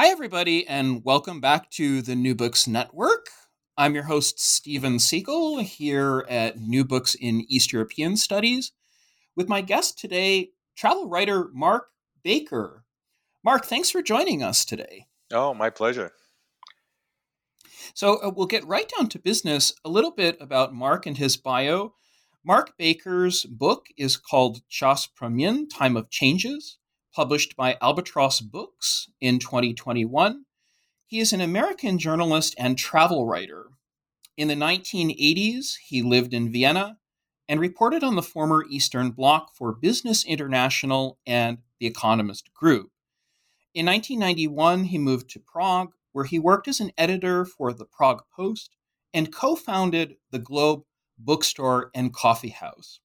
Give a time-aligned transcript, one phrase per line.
[0.00, 3.30] Hi, everybody, and welcome back to the New Books Network.
[3.76, 8.70] I'm your host, Stephen Siegel, here at New Books in East European Studies,
[9.34, 11.88] with my guest today, travel writer Mark
[12.22, 12.84] Baker.
[13.42, 15.06] Mark, thanks for joining us today.
[15.32, 16.12] Oh, my pleasure.
[17.92, 21.36] So, uh, we'll get right down to business a little bit about Mark and his
[21.36, 21.94] bio.
[22.44, 26.77] Mark Baker's book is called Čas proměn, Time of Changes
[27.18, 30.44] published by Albatross Books in 2021.
[31.04, 33.70] He is an American journalist and travel writer.
[34.36, 36.98] In the 1980s, he lived in Vienna
[37.48, 42.92] and reported on the former Eastern Bloc for Business International and The Economist Group.
[43.74, 48.22] In 1991, he moved to Prague, where he worked as an editor for the Prague
[48.32, 48.76] Post
[49.12, 50.84] and co founded the Globe
[51.18, 53.00] Bookstore and Coffee House.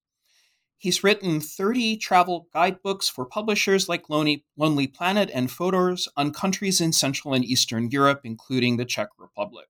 [0.83, 6.91] He's written 30 travel guidebooks for publishers like Lonely, Planet and Fodor's on countries in
[6.91, 9.67] Central and Eastern Europe, including the Czech Republic.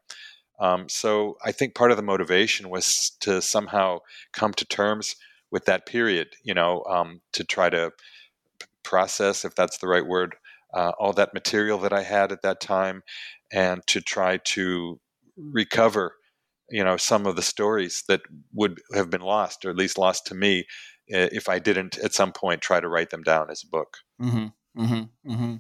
[0.59, 3.99] Um, so I think part of the motivation was to somehow
[4.31, 5.15] come to terms
[5.51, 7.91] with that period, you know, um, to try to
[8.83, 10.35] process, if that's the right word,
[10.73, 13.03] uh, all that material that I had at that time,
[13.51, 14.99] and to try to
[15.37, 16.15] recover,
[16.69, 18.21] you know, some of the stories that
[18.53, 20.65] would have been lost, or at least lost to me,
[21.07, 23.97] if I didn't at some point try to write them down as a book.
[24.21, 25.55] Mm-hmm, mm-hmm, mm-hmm.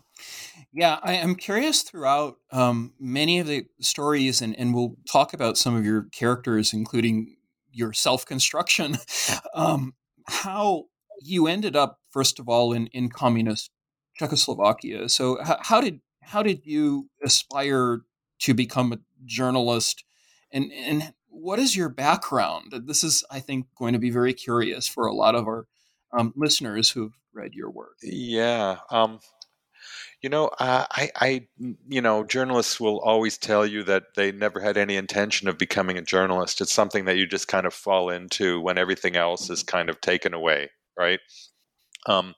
[0.73, 5.57] Yeah, I am curious throughout um, many of the stories, and, and we'll talk about
[5.57, 7.37] some of your characters, including
[7.71, 8.97] your self construction,
[9.53, 9.93] um,
[10.27, 10.85] how
[11.21, 13.71] you ended up, first of all, in, in communist
[14.17, 15.09] Czechoslovakia.
[15.09, 18.01] So, h- how did how did you aspire
[18.39, 20.03] to become a journalist,
[20.51, 22.73] and and what is your background?
[22.85, 25.67] This is, I think, going to be very curious for a lot of our
[26.17, 27.97] um, listeners who've read your work.
[28.01, 28.77] Yeah.
[28.89, 29.19] Um,
[30.21, 31.47] you know, uh, I, I,
[31.87, 35.97] you know, journalists will always tell you that they never had any intention of becoming
[35.97, 36.61] a journalist.
[36.61, 40.01] It's something that you just kind of fall into when everything else is kind of
[40.01, 41.19] taken away, right?
[42.07, 42.33] Um,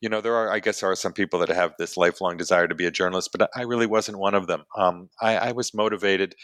[0.00, 2.68] you know, there are, I guess, there are some people that have this lifelong desire
[2.68, 4.64] to be a journalist, but I really wasn't one of them.
[4.76, 6.34] Um, I, I was motivated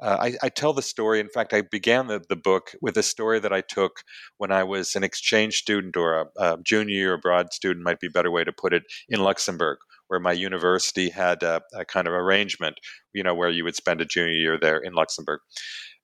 [0.00, 1.20] uh, I, I, tell the story.
[1.20, 4.02] In fact, I began the, the book with a story that I took
[4.36, 8.08] when I was an exchange student or a, a junior year abroad student, might be
[8.08, 9.78] a better way to put it, in Luxembourg,
[10.08, 12.78] where my university had a, a kind of arrangement,
[13.14, 15.40] you know, where you would spend a junior year there in Luxembourg.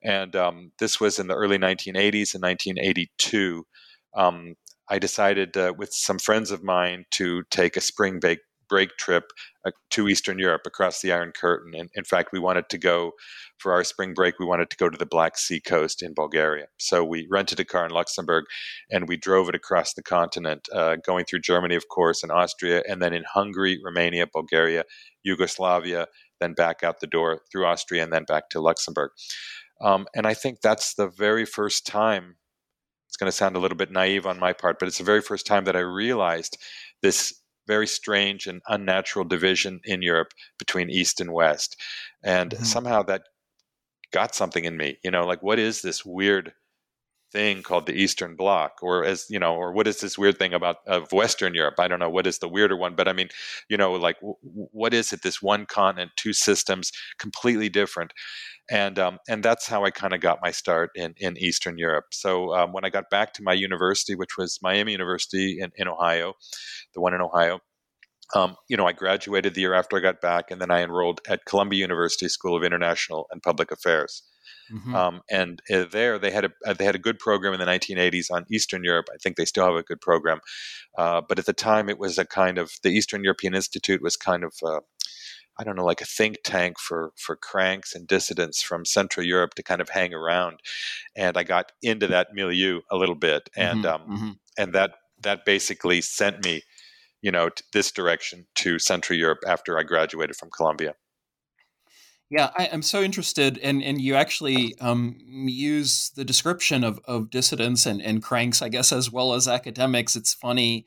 [0.02, 2.34] And um, this was in the early 1980s.
[2.34, 3.66] In 1982,
[4.14, 4.54] um,
[4.88, 8.40] I decided uh, with some friends of mine to take a spring break,
[8.72, 9.24] break trip
[9.66, 11.74] uh, to Eastern Europe across the Iron Curtain.
[11.74, 13.12] And in fact, we wanted to go
[13.58, 16.68] for our spring break, we wanted to go to the Black Sea coast in Bulgaria.
[16.78, 18.44] So we rented a car in Luxembourg
[18.90, 22.82] and we drove it across the continent, uh, going through Germany, of course, and Austria,
[22.88, 24.84] and then in Hungary, Romania, Bulgaria,
[25.22, 26.06] Yugoslavia,
[26.40, 29.10] then back out the door through Austria and then back to Luxembourg.
[29.82, 32.36] Um, and I think that's the very first time.
[33.06, 35.20] It's going to sound a little bit naive on my part, but it's the very
[35.20, 36.56] first time that I realized
[37.02, 41.76] this very strange and unnatural division in Europe between East and West.
[42.22, 42.64] And mm-hmm.
[42.64, 43.22] somehow that
[44.12, 46.52] got something in me, you know, like what is this weird
[47.32, 50.52] thing called the Eastern Bloc, or as you know, or what is this weird thing
[50.52, 51.76] about of Western Europe?
[51.78, 53.28] I don't know what is the weirder one, but I mean,
[53.68, 55.22] you know, like w- what is it?
[55.22, 58.12] This one continent, two systems, completely different,
[58.70, 62.06] and um, and that's how I kind of got my start in in Eastern Europe.
[62.12, 65.88] So um, when I got back to my university, which was Miami University in, in
[65.88, 66.34] Ohio,
[66.94, 67.60] the one in Ohio.
[68.34, 71.20] Um, you know, I graduated the year after I got back, and then I enrolled
[71.28, 74.22] at Columbia University School of International and Public Affairs.
[74.72, 74.94] Mm-hmm.
[74.94, 77.66] Um, and uh, there they had a uh, they had a good program in the
[77.66, 79.06] 1980s on Eastern Europe.
[79.12, 80.40] I think they still have a good program,
[80.98, 84.16] uh, but at the time it was a kind of the Eastern European Institute was
[84.16, 84.80] kind of uh,
[85.58, 89.54] I don't know, like a think tank for for cranks and dissidents from Central Europe
[89.54, 90.60] to kind of hang around.
[91.16, 94.10] And I got into that milieu a little bit, and mm-hmm.
[94.12, 94.30] Um, mm-hmm.
[94.58, 96.62] and that that basically sent me,
[97.20, 100.94] you know, this direction to Central Europe after I graduated from Columbia.
[102.32, 107.28] Yeah, I, am so interested, and and you actually um, use the description of, of
[107.28, 110.16] dissidents and, and cranks, I guess, as well as academics.
[110.16, 110.86] It's funny,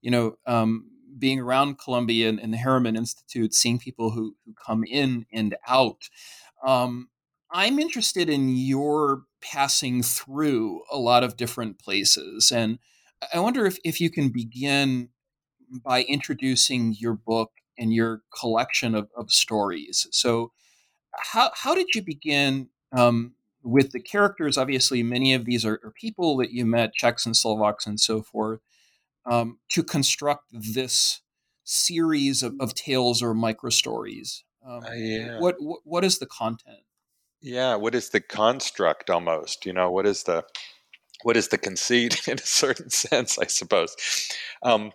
[0.00, 0.86] you know, um,
[1.18, 5.54] being around Columbia and, and, the Harriman Institute, seeing people who who come in and
[5.68, 6.08] out.
[6.66, 7.10] Um,
[7.50, 12.78] I'm interested in your passing through a lot of different places, and
[13.34, 15.10] I wonder if if you can begin
[15.84, 20.06] by introducing your book and your collection of, of stories.
[20.10, 20.52] So
[21.18, 24.56] how how did you begin um, with the characters?
[24.56, 28.22] Obviously, many of these are, are, people that you met, Czechs and Slovaks and so
[28.22, 28.60] forth,
[29.24, 31.20] um, to construct this
[31.64, 34.44] series of, of tales or micro stories.
[34.64, 35.40] Um, uh, yeah.
[35.40, 36.80] What, what what is the content?
[37.40, 39.10] Yeah, what is the construct?
[39.10, 40.44] Almost, you know, what is the
[41.22, 43.38] what is the conceit in a certain sense?
[43.38, 43.96] I suppose.
[44.62, 44.92] Um,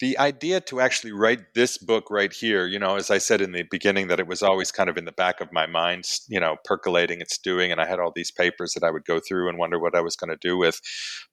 [0.00, 3.52] the idea to actually write this book right here, you know, as I said in
[3.52, 6.40] the beginning, that it was always kind of in the back of my mind, you
[6.40, 7.70] know, percolating it's doing.
[7.70, 10.00] And I had all these papers that I would go through and wonder what I
[10.00, 10.80] was going to do with.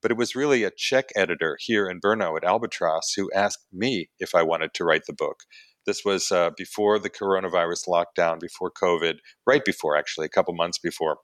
[0.01, 4.09] But it was really a Czech editor here in Brno at Albatross who asked me
[4.19, 5.39] if I wanted to write the book.
[5.87, 9.15] This was uh, before the coronavirus lockdown, before COVID,
[9.47, 11.17] right before, actually, a couple months before.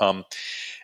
[0.00, 0.24] Um,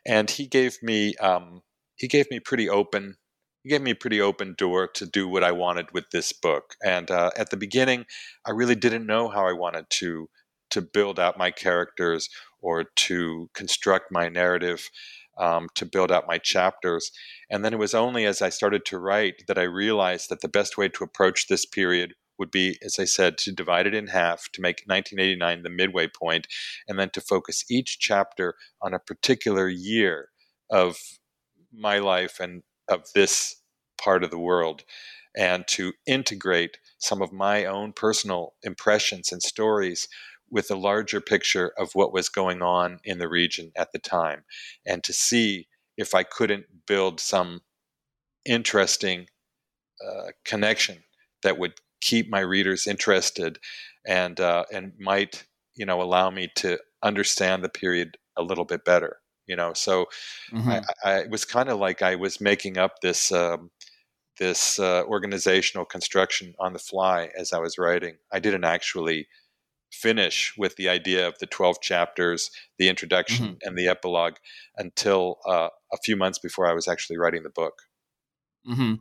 [0.07, 1.63] and he gave me um,
[1.97, 3.17] he gave me pretty open
[3.63, 6.75] he gave me a pretty open door to do what I wanted with this book.
[6.85, 8.07] And uh, at the beginning,
[8.47, 10.29] I really didn't know how I wanted to
[10.71, 12.29] to build out my characters
[12.61, 14.89] or to construct my narrative,
[15.37, 17.11] um, to build out my chapters.
[17.51, 20.49] And then it was only as I started to write that I realized that the
[20.49, 24.07] best way to approach this period would be, as I said, to divide it in
[24.07, 26.47] half, to make 1989 the midway point,
[26.87, 30.29] and then to focus each chapter on a particular year
[30.71, 30.99] of
[31.73, 33.57] my life and of this
[33.99, 34.85] part of the world
[35.37, 40.09] and to integrate some of my own personal impressions and stories
[40.51, 44.43] with the larger picture of what was going on in the region at the time
[44.87, 47.61] and to see if I couldn't build some
[48.45, 49.27] interesting
[50.05, 50.99] uh, connection
[51.43, 53.59] that would keep my readers interested
[54.07, 58.85] and uh, and might you know allow me to understand the period a little bit
[58.85, 59.19] better
[59.51, 60.07] you know so
[60.53, 60.71] mm-hmm.
[60.71, 63.71] I, I, it was kind of like i was making up this um,
[64.39, 69.27] this uh, organizational construction on the fly as i was writing i didn't actually
[69.93, 73.69] finish with the idea of the 12 chapters the introduction mm-hmm.
[73.69, 74.37] and the epilogue
[74.77, 77.83] until uh, a few months before i was actually writing the book
[78.69, 78.95] mm-hmm.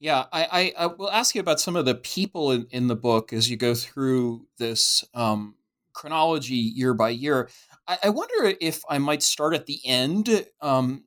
[0.00, 2.96] yeah I, I, I, will ask you about some of the people in, in the
[2.96, 5.54] book as you go through this um,
[5.92, 7.48] chronology year by year
[7.86, 11.04] I, I wonder if I might start at the end, um,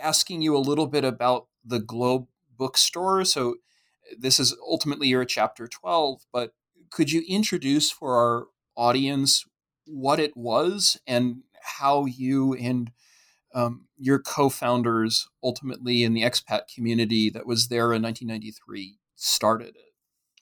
[0.00, 3.24] asking you a little bit about the Globe bookstore.
[3.24, 3.56] So
[4.18, 6.52] this is ultimately your chapter 12, but
[6.90, 8.46] could you introduce for our
[8.76, 9.44] audience
[9.86, 11.42] what it was and
[11.78, 12.90] how you and
[13.54, 19.94] um, your co-founders ultimately in the expat community that was there in 1993 started it?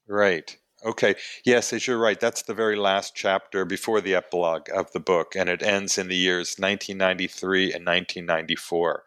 [0.08, 0.58] Right.
[0.84, 1.14] Okay.
[1.44, 5.34] Yes, as you're right, that's the very last chapter before the epilogue of the book,
[5.34, 9.04] and it ends in the years 1993 and 1994.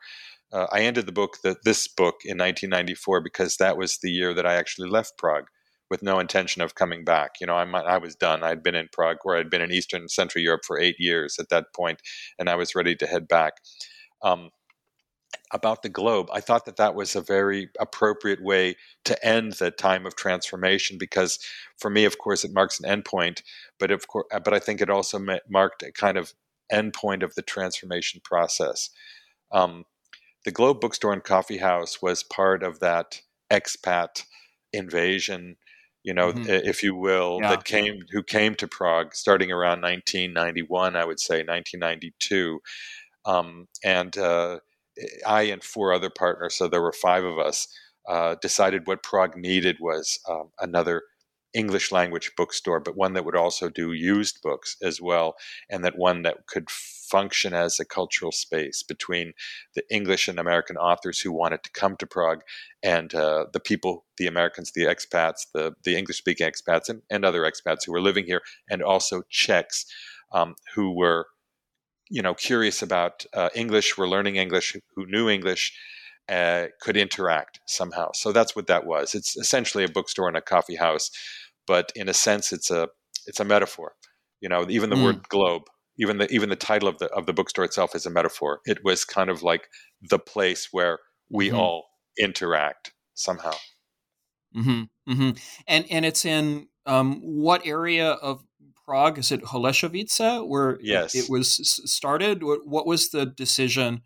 [0.51, 4.33] uh, I ended the book, the, this book, in 1994 because that was the year
[4.33, 5.45] that I actually left Prague
[5.91, 7.35] with no intention of coming back.
[7.39, 8.43] You know, I, I was done.
[8.43, 11.49] I'd been in Prague, where I'd been in Eastern Central Europe for eight years at
[11.49, 12.01] that point,
[12.39, 13.53] and I was ready to head back.
[14.23, 14.49] Um,
[15.51, 19.71] about the globe, I thought that that was a very appropriate way to end the
[19.71, 21.39] time of transformation because,
[21.77, 23.41] for me, of course, it marks an endpoint.
[23.79, 25.19] But of course, but I think it also
[25.49, 26.33] marked a kind of
[26.71, 28.89] endpoint of the transformation process.
[29.51, 29.85] Um,
[30.45, 33.21] the Globe Bookstore and Coffee House was part of that
[33.51, 34.23] expat
[34.71, 35.57] invasion,
[36.03, 36.49] you know, mm-hmm.
[36.49, 37.49] if you will, yeah.
[37.49, 42.61] that came who came to Prague starting around 1991, I would say 1992,
[43.25, 44.59] um, and uh,
[45.25, 47.67] I and four other partners, so there were five of us,
[48.07, 51.03] uh, decided what Prague needed was um, another
[51.53, 55.35] English language bookstore, but one that would also do used books as well,
[55.69, 59.33] and that one that could function as a cultural space between
[59.75, 62.41] the English and American authors who wanted to come to Prague
[62.83, 67.25] and uh, the people, the Americans, the expats, the, the English speaking expats, and, and,
[67.25, 69.85] other expats who were living here, and also Czechs
[70.31, 71.27] um, who were
[72.09, 75.73] you know curious about uh, English, were learning English, who knew English,
[76.29, 78.11] uh, could interact somehow.
[78.13, 79.15] So that's what that was.
[79.15, 81.11] It's essentially a bookstore and a coffee house,
[81.67, 82.89] but in a sense, it's a
[83.25, 83.93] it's a metaphor.
[84.41, 85.03] You know, even the mm.
[85.03, 85.63] word globe,
[85.97, 88.61] even the even the title of the of the bookstore itself is a metaphor.
[88.65, 89.67] It was kind of like
[90.01, 90.99] the place where
[91.29, 91.57] we mm-hmm.
[91.57, 91.85] all
[92.17, 93.53] interact somehow.
[94.55, 95.11] Mm-hmm.
[95.11, 95.29] Mm-hmm.
[95.67, 98.43] And and it's in um, what area of
[98.89, 99.19] Prague?
[99.19, 101.13] Is it Holešovice where yes.
[101.13, 102.41] it, it was started?
[102.41, 104.01] What, what, was the decision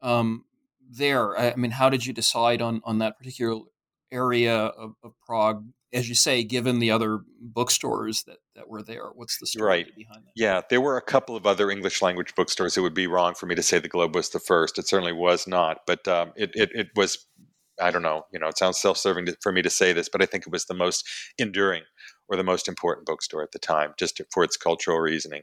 [0.00, 0.46] um,
[0.90, 1.38] there?
[1.38, 3.60] I mean, how did you decide on on that particular
[4.10, 5.66] area of, of, Prague?
[5.92, 9.94] As you say, given the other bookstores that, that were there, what's the story right.
[9.94, 10.32] behind that?
[10.34, 12.78] Yeah, there were a couple of other English language bookstores.
[12.78, 14.78] It would be wrong for me to say the Globe was the first.
[14.78, 17.26] It certainly was not, but um, it, it, it was
[17.80, 20.22] I don't know, you know, it sounds self-serving to, for me to say this, but
[20.22, 21.06] I think it was the most
[21.38, 21.82] enduring
[22.28, 25.42] or the most important bookstore at the time, just for its cultural reasoning.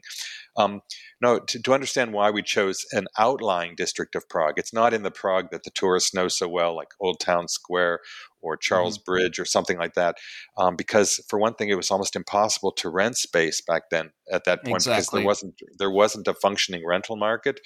[0.56, 0.82] Um,
[1.20, 5.02] no, to, to, understand why we chose an outlying district of Prague, it's not in
[5.02, 8.00] the Prague that the tourists know so well, like Old Town Square
[8.42, 9.12] or Charles mm-hmm.
[9.12, 10.16] Bridge or something like that.
[10.58, 14.44] Um, because for one thing, it was almost impossible to rent space back then at
[14.44, 15.00] that point exactly.
[15.00, 17.60] because there wasn't there wasn't a functioning rental market.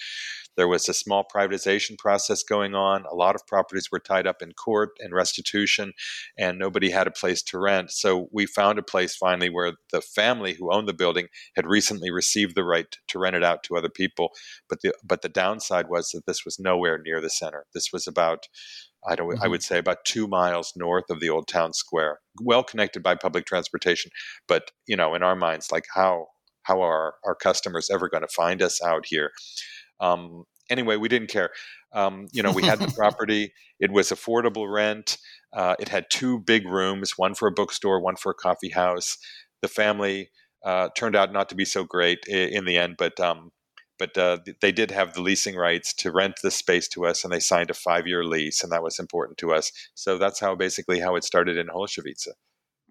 [0.57, 3.05] There was a small privatization process going on.
[3.05, 5.93] A lot of properties were tied up in court and restitution,
[6.37, 7.91] and nobody had a place to rent.
[7.91, 12.11] So we found a place finally where the family who owned the building had recently
[12.11, 14.31] received the right to rent it out to other people.
[14.67, 17.65] But the but the downside was that this was nowhere near the center.
[17.73, 18.47] This was about
[19.07, 19.43] I don't mm-hmm.
[19.43, 23.15] I would say about two miles north of the old town square, well connected by
[23.15, 24.11] public transportation.
[24.47, 26.27] But you know, in our minds, like how
[26.63, 29.31] how are our customers ever going to find us out here?
[29.99, 31.51] Um, anyway, we didn't care.
[31.93, 33.53] Um, you know, we had the property.
[33.79, 35.17] It was affordable rent.
[35.53, 39.17] Uh, it had two big rooms, one for a bookstore, one for a coffee house.
[39.61, 40.29] The family
[40.63, 43.51] uh, turned out not to be so great in, the end, but um,
[43.97, 47.33] but uh, they did have the leasing rights to rent the space to us, and
[47.33, 49.71] they signed a five-year lease, and that was important to us.
[49.95, 52.27] So that's how basically how it started in Holešovice.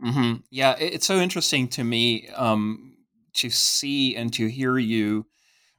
[0.04, 0.34] Mm-hmm.
[0.50, 2.96] Yeah, it's so interesting to me um,
[3.34, 5.26] to see and to hear you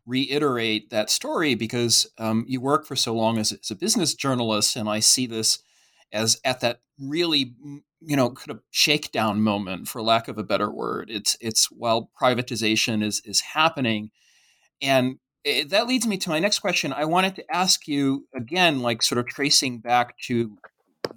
[0.07, 4.75] reiterate that story because um, you work for so long as, as, a business journalist,
[4.75, 5.59] and I see this
[6.13, 7.53] as at that really
[7.99, 11.09] you know kind of shakedown moment, for lack of a better word.
[11.11, 14.11] It's it's while privatization is is happening,
[14.81, 16.93] and it, that leads me to my next question.
[16.93, 20.57] I wanted to ask you again, like sort of tracing back to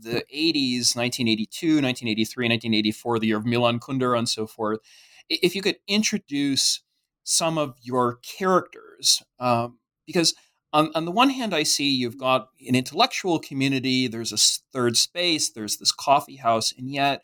[0.01, 4.81] the 80s, 1982, 1983, 1984, the year of Milan Kundera and so forth.
[5.29, 6.81] If you could introduce
[7.31, 9.23] some of your characters.
[9.39, 10.35] Um, because
[10.73, 14.37] on, on the one hand, I see you've got an intellectual community, there's a
[14.73, 17.23] third space, there's this coffee house, and yet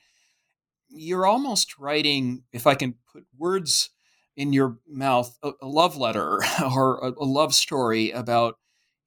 [0.89, 3.91] you're almost writing, if I can put words
[4.37, 8.59] in your mouth, a, a love letter or a, a, love story about,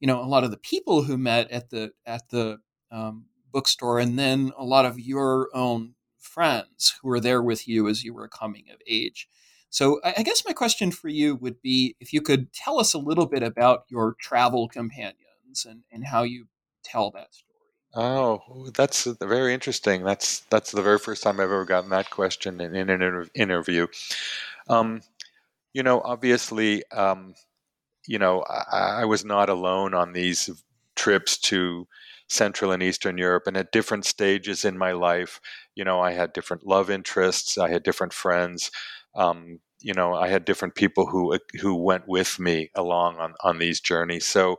[0.02, 2.58] you know, a lot of the people who met at the at the
[2.92, 7.88] um, bookstore, and then a lot of your own friends who were there with you
[7.88, 9.30] as you were coming of age.
[9.70, 13.00] So I guess my question for you would be if you could tell us a
[13.00, 16.48] little bit about your travel companions and, and how you
[16.84, 17.50] tell that story.
[17.96, 20.04] Oh, that's very interesting.
[20.04, 23.28] That's that's the very first time I've ever gotten that question in, in an inter-
[23.34, 23.88] interview.
[24.68, 25.02] Um,
[25.74, 27.34] you know, obviously, um,
[28.08, 30.50] you know, I, I, was not alone on these
[30.96, 31.88] trips to
[32.28, 35.42] Central and Eastern Europe, and at different stages in my life,
[35.80, 38.72] you know, I had different love interests, I had different friends
[39.16, 43.60] um, you know, I had different people who who went with me along on on
[43.60, 44.26] these journeys.
[44.26, 44.58] So,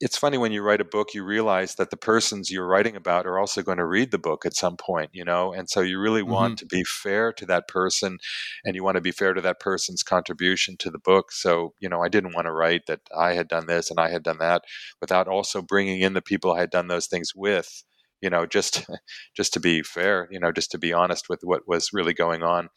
[0.00, 3.26] it's funny when you write a book, you realize that the persons you're writing about
[3.26, 5.52] are also going to read the book at some point, you know?
[5.52, 6.32] And so you really mm-hmm.
[6.32, 8.16] want to be fair to that person
[8.64, 11.32] and you want to be fair to that person's contribution to the book.
[11.32, 14.08] So, you know, I didn't want to write that I had done this and I
[14.08, 14.62] had done that
[15.02, 17.84] without also bringing in the people I had done those things with
[18.20, 18.86] you know just
[19.36, 22.42] just to be fair you know just to be honest with what was really going
[22.42, 22.68] on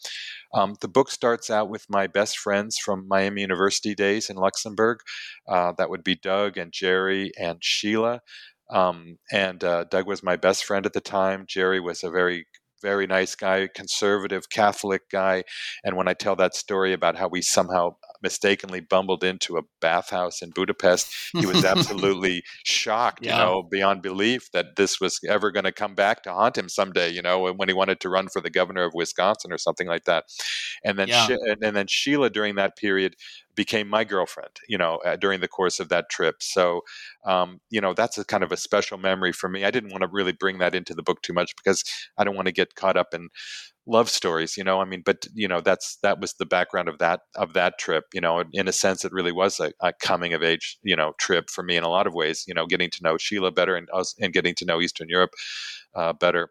[0.53, 4.99] um, the book starts out with my best friends from miami university days in luxembourg
[5.47, 8.21] uh, that would be doug and jerry and sheila
[8.71, 12.45] um, and uh, doug was my best friend at the time jerry was a very
[12.83, 15.43] very nice guy, conservative Catholic guy.
[15.83, 20.41] And when I tell that story about how we somehow mistakenly bumbled into a bathhouse
[20.41, 23.37] in Budapest, he was absolutely shocked, yeah.
[23.37, 26.69] you know, beyond belief that this was ever going to come back to haunt him
[26.69, 29.87] someday, you know, when he wanted to run for the governor of Wisconsin or something
[29.87, 30.23] like that.
[30.83, 31.27] And then, yeah.
[31.27, 33.15] she- and then Sheila during that period
[33.55, 36.37] became my girlfriend, you know, uh, during the course of that trip.
[36.41, 36.81] So,
[37.25, 39.65] um, you know, that's a kind of a special memory for me.
[39.65, 41.83] I didn't want to really bring that into the book too much because
[42.17, 43.29] I don't want to get caught up in
[43.85, 44.79] love stories, you know.
[44.81, 48.05] I mean, but you know, that's that was the background of that of that trip.
[48.13, 51.13] You know, in a sense, it really was a, a coming of age, you know,
[51.19, 52.45] trip for me in a lot of ways.
[52.47, 55.31] You know, getting to know Sheila better and and getting to know Eastern Europe
[55.95, 56.49] uh, better.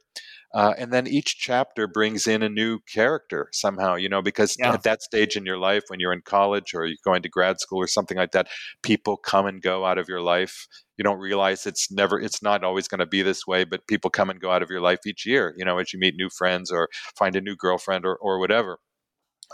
[0.55, 4.73] Uh, and then each chapter brings in a new character somehow, you know, because yeah.
[4.73, 7.59] at that stage in your life, when you're in college or you're going to grad
[7.59, 8.49] school or something like that,
[8.83, 10.67] people come and go out of your life.
[10.99, 14.11] You don't realize it's never, it's not always going to be this way, but people
[14.11, 16.29] come and go out of your life each year, you know, as you meet new
[16.29, 18.79] friends or find a new girlfriend or, or whatever.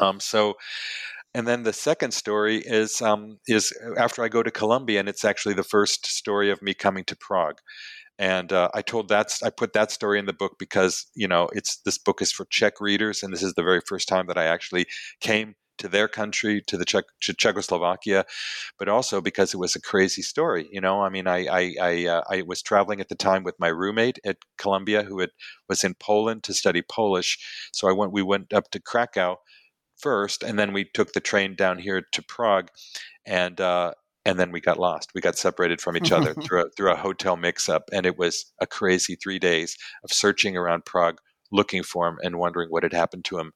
[0.01, 0.55] Um, so,
[1.39, 5.25] and then the second story is um, is after I go to Columbia, and it's
[5.25, 7.61] actually the first story of me coming to Prague
[8.19, 11.49] and uh, I told that I put that story in the book because you know
[11.53, 14.39] it's this book is for Czech readers, and this is the very first time that
[14.39, 14.87] I actually
[15.21, 18.25] came to their country, to the Czech, to Czechoslovakia,
[18.77, 20.69] but also because it was a crazy story.
[20.73, 23.55] You know, I mean, I I I, uh, I was traveling at the time with
[23.61, 25.31] my roommate at Columbia, who had,
[25.69, 27.39] was in Poland to study Polish.
[27.73, 28.13] So I went.
[28.13, 29.37] We went up to Krakow
[29.99, 32.69] first, and then we took the train down here to Prague,
[33.27, 33.93] and uh,
[34.25, 35.11] and then we got lost.
[35.15, 38.53] We got separated from each other through a, through a hotel mix-up, and it was
[38.61, 41.19] a crazy three days of searching around Prague,
[41.51, 43.53] looking for him, and wondering what had happened to him.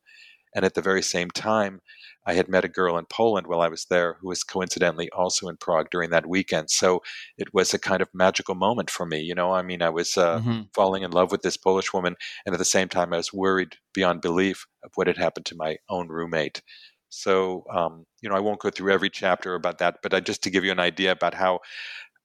[0.54, 1.80] And at the very same time,
[2.24, 5.48] I had met a girl in Poland while I was there who was coincidentally also
[5.48, 6.70] in Prague during that weekend.
[6.70, 7.02] So
[7.36, 9.20] it was a kind of magical moment for me.
[9.20, 10.60] You know, I mean, I was uh, mm-hmm.
[10.74, 12.14] falling in love with this Polish woman,
[12.46, 15.56] and at the same time, I was worried beyond belief of what had happened to
[15.56, 16.62] my own roommate.
[17.08, 20.42] So, um, you know, I won't go through every chapter about that, but I, just
[20.44, 21.60] to give you an idea about how,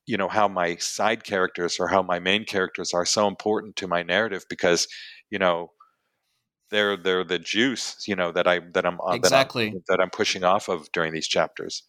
[0.05, 3.87] you know, how my side characters or how my main characters are so important to
[3.87, 4.87] my narrative because,
[5.29, 5.71] you know,
[6.69, 10.09] they're they're the juice, you know, that I that I'm exactly that I'm, that I'm
[10.09, 11.83] pushing off of during these chapters.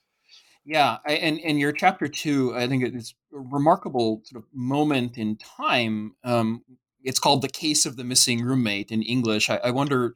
[0.65, 5.17] Yeah, I, and and your chapter two, I think it's a remarkable sort of moment
[5.17, 6.15] in time.
[6.25, 6.63] Um,
[7.03, 9.51] it's called "The Case of the Missing Roommate" in English.
[9.51, 10.15] I, I wonder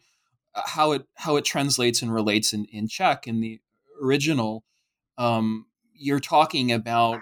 [0.55, 3.61] uh, how it how it translates and relates in, in Czech in the
[4.03, 4.64] original.
[5.18, 7.20] Um, you're talking about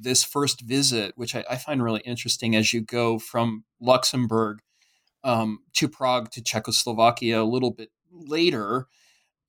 [0.00, 4.60] this first visit, which I, I, find really interesting as you go from Luxembourg
[5.24, 8.86] um, to Prague to Czechoslovakia a little bit later.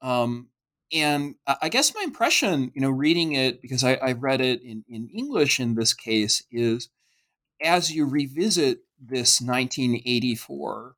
[0.01, 0.49] Um,
[0.91, 4.83] and I guess my impression, you know, reading it because I, I read it in,
[4.88, 6.89] in English in this case, is
[7.61, 10.95] as you revisit this 1984,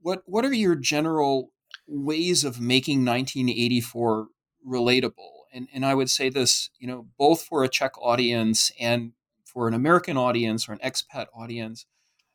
[0.00, 1.52] what what are your general
[1.90, 4.28] ways of making 1984
[4.66, 5.30] relatable.
[5.52, 9.12] And, and I would say this, you know, both for a Czech audience and
[9.44, 11.86] for an American audience or an expat audience.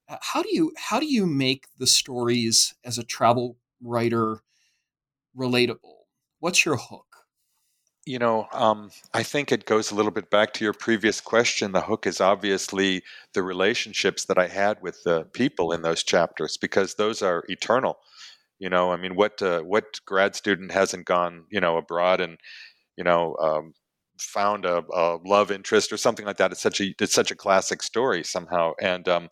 [0.07, 4.41] How do you how do you make the stories as a travel writer
[5.35, 5.95] relatable?
[6.39, 7.05] What's your hook?
[8.05, 11.71] You know, um, I think it goes a little bit back to your previous question.
[11.71, 13.01] The hook is obviously
[13.33, 17.97] the relationships that I had with the people in those chapters because those are eternal.
[18.59, 22.37] You know, I mean, what uh, what grad student hasn't gone, you know, abroad and
[22.95, 23.73] you know um,
[24.19, 26.51] found a, a, love interest or something like that?
[26.51, 29.29] It's such a it's such a classic story somehow, and um,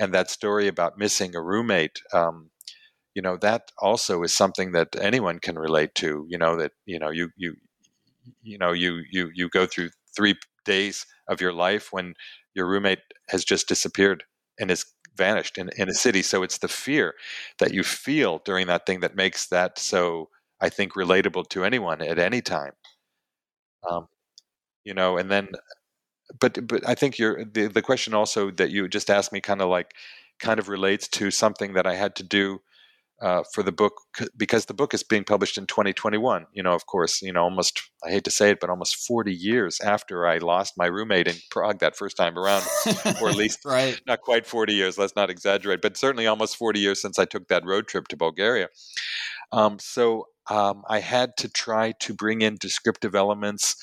[0.00, 2.00] and that story about missing a roommate.
[2.12, 2.50] Um,
[3.14, 6.98] you know that also is something that anyone can relate to you know that you
[6.98, 7.56] know you you
[8.42, 10.34] you know you you you go through three
[10.64, 12.14] days of your life when
[12.54, 14.24] your roommate has just disappeared
[14.58, 14.84] and is
[15.16, 16.22] vanished in, in a city.
[16.22, 17.14] So it's the fear
[17.58, 20.28] that you feel during that thing that makes that so,
[20.60, 22.72] I think, relatable to anyone at any time.
[23.88, 24.08] Um,
[24.84, 25.48] you know, and then,
[26.40, 29.62] but but I think your the the question also that you just asked me kind
[29.62, 29.94] of like
[30.38, 32.60] kind of relates to something that I had to do
[33.20, 33.94] uh, for the book
[34.36, 36.46] because the book is being published in 2021.
[36.52, 39.32] You know, of course, you know, almost I hate to say it, but almost 40
[39.32, 42.64] years after I lost my roommate in Prague that first time around,
[43.20, 44.00] or at least right.
[44.06, 44.98] not quite 40 years.
[44.98, 48.16] Let's not exaggerate, but certainly almost 40 years since I took that road trip to
[48.16, 48.68] Bulgaria.
[49.50, 53.74] Um, so um, I had to try to bring in descriptive elements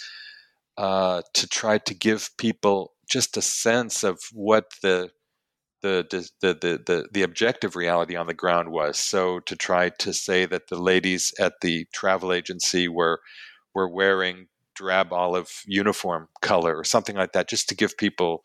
[0.78, 5.12] uh, to try to give people just a sense of what the
[5.82, 8.98] the, the, the, the, the objective reality on the ground was.
[8.98, 13.20] So to try to say that the ladies at the travel agency were
[13.76, 18.42] were wearing drab olive uniform color or something like that, just to give people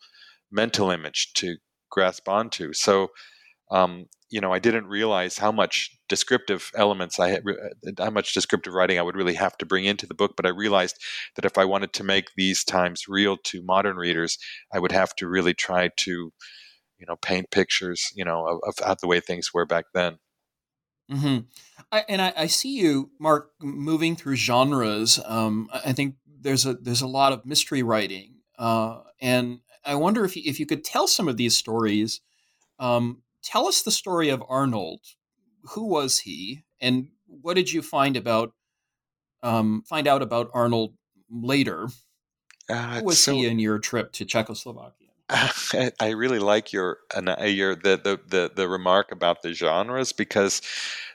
[0.51, 1.55] mental image to
[1.89, 2.73] grasp onto.
[2.73, 3.07] So,
[3.71, 7.43] um, you know, I didn't realize how much descriptive elements I had,
[7.99, 10.33] how much descriptive writing I would really have to bring into the book.
[10.37, 10.95] But I realized
[11.35, 14.37] that if I wanted to make these times real to modern readers,
[14.73, 16.31] I would have to really try to
[17.01, 20.19] you know paint pictures you know of, of the way things were back then
[21.11, 21.39] mm-hmm.
[21.91, 26.75] I, and I, I, see you mark moving through genres um, i think there's a
[26.75, 30.83] there's a lot of mystery writing uh, and i wonder if you, if you could
[30.83, 32.21] tell some of these stories
[32.79, 35.01] um, tell us the story of arnold.
[35.71, 38.53] Who was he and what did you find about
[39.43, 40.93] um, find out about arnold
[41.29, 41.87] later?
[42.69, 45.09] Uh, who was so, he in your trip to czechoslovakia?
[45.99, 50.61] I really like your uh, your the, the the the remark about the genres because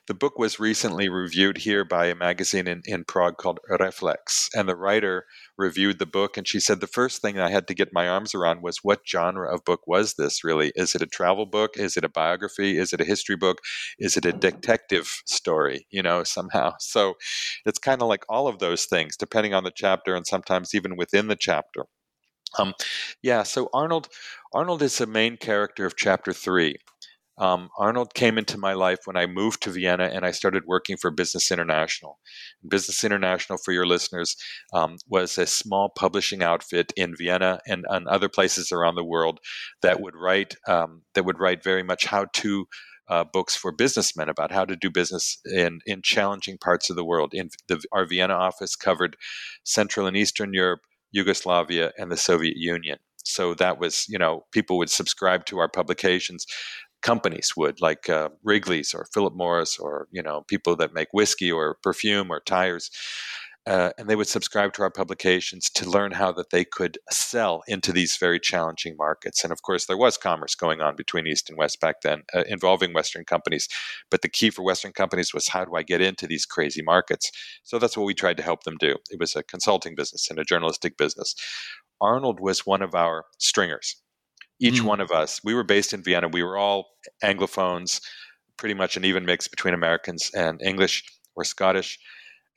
[0.07, 4.69] the book was recently reviewed here by a magazine in, in Prague called Reflex, and
[4.69, 5.25] the writer
[5.59, 8.35] reviewed the book, and she said the first thing I had to get my arms
[8.35, 10.73] around was what genre of book was this really?
[10.77, 11.77] Is it a travel book?
[11.77, 12.79] Is it a biography?
[12.79, 13.59] Is it a history book?
[13.99, 15.87] Is it a detective story?
[15.91, 16.73] You know, somehow.
[16.97, 17.15] So
[17.67, 20.97] it's kind of like all of those things, depending on the chapter, and sometimes even
[20.97, 21.87] within the chapter.
[22.59, 22.75] Um,
[23.23, 24.09] yeah, so Arnold,
[24.55, 26.77] Arnold is the main character of chapter three.
[27.39, 30.97] Um, Arnold came into my life when I moved to Vienna and I started working
[30.97, 32.19] for Business International.
[32.67, 34.37] Business International, for your listeners,
[34.73, 39.41] um, was a small publishing outfit in Vienna and, and, other places around the world
[39.83, 42.67] that would write um, that would write very much how to.
[43.09, 47.05] Uh, books for businessmen about how to do business in, in challenging parts of the
[47.05, 47.33] world.
[47.33, 49.17] In the, our Vienna office covered
[49.63, 50.81] Central and Eastern Europe,
[51.13, 52.99] Yugoslavia, and the Soviet Union.
[53.27, 56.47] So that was, you know, people would subscribe to our publications.
[57.03, 61.53] Companies would, like uh, Wrigley's or Philip Morris, or you know, people that make whiskey
[61.53, 62.91] or perfume or tires
[63.67, 67.63] uh, and they would subscribe to our publications to learn how that they could sell
[67.67, 69.43] into these very challenging markets.
[69.43, 72.45] And of course, there was commerce going on between East and West back then, uh,
[72.47, 73.69] involving Western companies.
[74.09, 77.31] But the key for Western companies was how do I get into these crazy markets?
[77.65, 78.95] So that's what we tried to help them do.
[79.11, 81.35] It was a consulting business and a journalistic business.
[82.01, 83.97] Arnold was one of our stringers.
[84.61, 84.85] Each mm.
[84.85, 86.29] one of us, we were based in Vienna.
[86.29, 86.87] We were all
[87.23, 88.01] Anglophones,
[88.57, 91.99] pretty much an even mix between Americans and English or Scottish.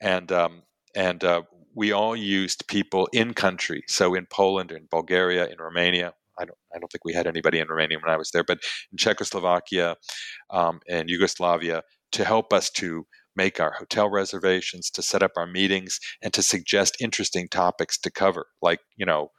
[0.00, 0.62] And um,
[0.94, 1.42] and uh,
[1.74, 3.82] we all used people in country.
[3.88, 6.14] So in Poland, in Bulgaria, in Romania.
[6.38, 8.60] I don't, I don't think we had anybody in Romania when I was there, but
[8.90, 9.96] in Czechoslovakia
[10.48, 11.82] um, and Yugoslavia
[12.12, 16.42] to help us to make our hotel reservations, to set up our meetings, and to
[16.42, 19.30] suggest interesting topics to cover, like you know,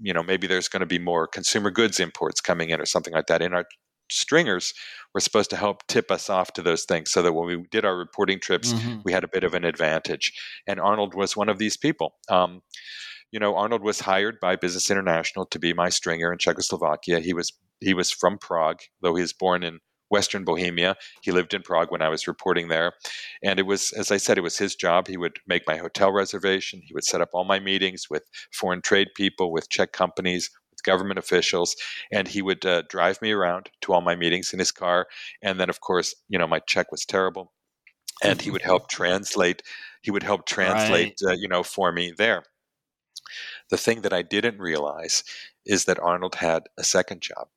[0.00, 3.12] you know, maybe there's going to be more consumer goods imports coming in or something
[3.12, 3.42] like that.
[3.42, 3.66] In our
[4.10, 4.74] stringers
[5.14, 7.84] were supposed to help tip us off to those things so that when we did
[7.84, 8.98] our reporting trips, mm-hmm.
[9.04, 10.32] we had a bit of an advantage.
[10.66, 12.14] And Arnold was one of these people.
[12.28, 12.62] Um,
[13.30, 17.20] you know, Arnold was hired by Business International to be my stringer in Czechoslovakia.
[17.20, 19.78] He was he was from Prague, though he was born in
[20.10, 20.96] Western Bohemia.
[21.22, 22.92] He lived in Prague when I was reporting there.
[23.42, 25.06] And it was, as I said, it was his job.
[25.06, 26.82] He would make my hotel reservation.
[26.84, 30.82] He would set up all my meetings with foreign trade people, with Czech companies, with
[30.82, 31.76] government officials,
[32.12, 35.06] and he would uh, drive me around to all my meetings in his car.
[35.42, 37.52] And then, of course, you know, my Czech was terrible,
[38.22, 39.62] and he would help translate.
[40.02, 41.32] He would help translate, right.
[41.32, 42.42] uh, you know, for me there.
[43.70, 45.22] The thing that I didn't realize
[45.64, 47.48] is that Arnold had a second job,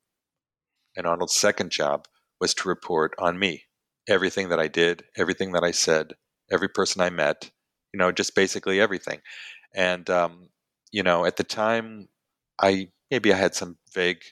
[0.96, 2.06] and Arnold's second job
[2.40, 3.64] was to report on me,
[4.08, 6.14] everything that I did, everything that I said,
[6.50, 7.50] every person I met,
[7.92, 9.20] you know, just basically everything.
[9.74, 10.48] And um,
[10.92, 12.08] you know, at the time,
[12.60, 14.22] I maybe I had some vague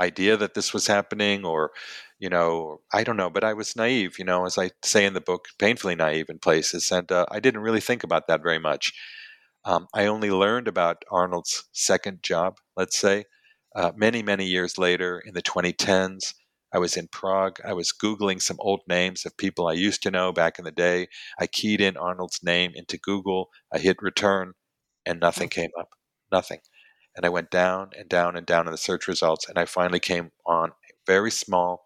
[0.00, 1.72] idea that this was happening or
[2.20, 5.12] you know i don't know but i was naive you know as i say in
[5.14, 8.58] the book painfully naive in places and uh, i didn't really think about that very
[8.60, 8.92] much
[9.64, 13.24] um, i only learned about arnold's second job let's say
[13.76, 16.34] uh, many many years later in the 2010s
[16.72, 20.10] i was in prague i was googling some old names of people i used to
[20.10, 21.06] know back in the day
[21.38, 24.52] i keyed in arnold's name into google i hit return
[25.06, 25.90] and nothing came up
[26.32, 26.60] nothing
[27.16, 29.98] and I went down and down and down in the search results, and I finally
[29.98, 31.84] came on a very small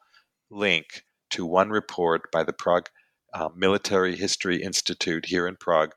[0.51, 2.91] link to one report by the Prague
[3.33, 5.93] uh, Military History Institute here in Prague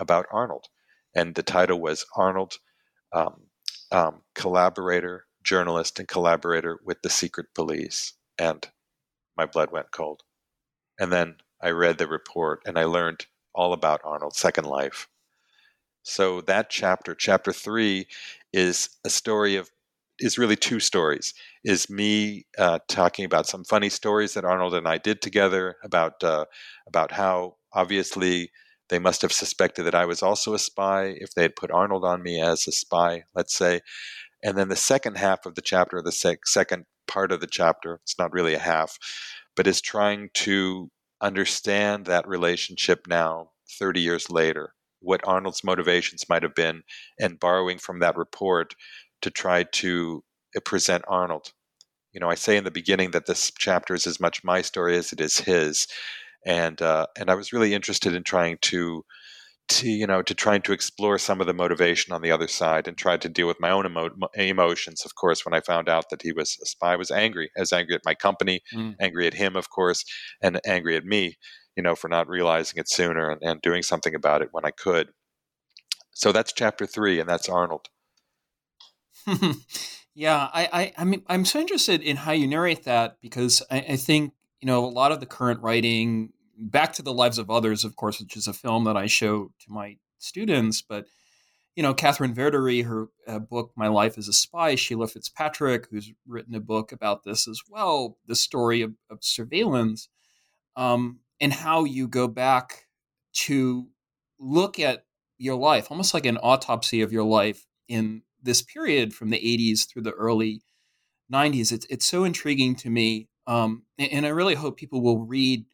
[0.00, 0.68] about Arnold.
[1.14, 2.54] And the title was Arnold,
[3.12, 3.48] um,
[3.92, 8.14] um, collaborator, journalist, and collaborator with the secret police.
[8.38, 8.68] And
[9.36, 10.22] my blood went cold.
[10.98, 15.08] And then I read the report and I learned all about Arnold's second life.
[16.02, 18.06] So that chapter, chapter three,
[18.52, 19.70] is a story of
[20.18, 21.34] is really two stories.
[21.64, 26.22] Is me uh, talking about some funny stories that Arnold and I did together about
[26.24, 26.46] uh,
[26.86, 28.50] about how obviously
[28.88, 32.04] they must have suspected that I was also a spy if they had put Arnold
[32.04, 33.80] on me as a spy, let's say.
[34.42, 38.00] And then the second half of the chapter, the sec- second part of the chapter,
[38.02, 38.98] it's not really a half,
[39.56, 40.90] but is trying to
[41.20, 46.82] understand that relationship now, 30 years later, what Arnold's motivations might have been,
[47.18, 48.74] and borrowing from that report
[49.22, 50.22] to try to
[50.56, 51.52] uh, present Arnold.
[52.12, 54.96] You know, I say in the beginning that this chapter is as much my story
[54.96, 55.86] as it is his,
[56.46, 59.04] and uh, and I was really interested in trying to
[59.68, 62.88] to you know to trying to explore some of the motivation on the other side
[62.88, 66.10] and try to deal with my own emo- emotions of course when i found out
[66.10, 68.94] that he was a spy I was angry as angry at my company mm.
[69.00, 70.04] angry at him of course
[70.42, 71.36] and angry at me
[71.76, 74.70] you know for not realizing it sooner and, and doing something about it when i
[74.70, 75.08] could
[76.14, 77.88] so that's chapter three and that's arnold
[80.14, 83.78] yeah, I, I, I mean, I'm so interested in how you narrate that because I,
[83.90, 87.50] I, think you know a lot of the current writing, back to the lives of
[87.50, 91.06] others, of course, which is a film that I show to my students, but
[91.76, 96.10] you know, Katherine Verdery, her uh, book "My Life as a Spy," Sheila Fitzpatrick, who's
[96.26, 100.08] written a book about this as well, the story of, of surveillance,
[100.74, 102.86] um, and how you go back
[103.32, 103.86] to
[104.40, 105.04] look at
[105.38, 109.88] your life, almost like an autopsy of your life in this period from the 80s
[109.88, 110.62] through the early
[111.32, 111.70] 90s.
[111.70, 115.64] It's it's so intriguing to me, um, and, and, I really hope people will read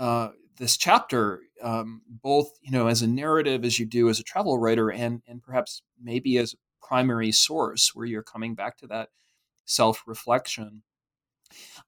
[0.00, 4.24] uh, this chapter, um, both you know as a narrative as you do as a
[4.24, 8.86] travel writer, and and perhaps maybe as a primary source where you're coming back to
[8.88, 9.10] that
[9.66, 10.82] self reflection.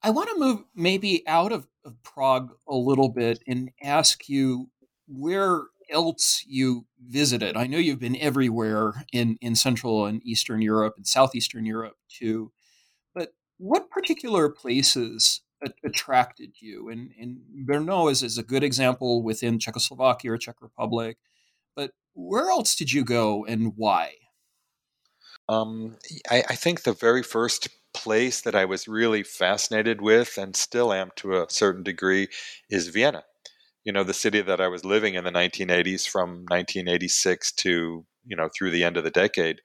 [0.02, 4.68] I want to move maybe out of, of Prague a little bit and ask you
[5.06, 7.56] where else you visited.
[7.56, 12.50] I know you've been everywhere in, in Central and Eastern Europe and Southeastern Europe too,
[13.14, 15.42] but what particular places
[15.84, 16.88] attracted you?
[16.88, 21.18] And, and Brno is, is a good example within Czechoslovakia or Czech Republic,
[21.76, 24.12] but where else did you go and why?
[25.48, 25.96] Um,
[26.30, 30.92] I, I think the very first place that I was really fascinated with and still
[30.92, 32.28] am to a certain degree
[32.70, 33.24] is Vienna
[33.84, 38.36] you know the city that I was living in the 1980s from 1986 to you
[38.36, 39.60] know through the end of the decade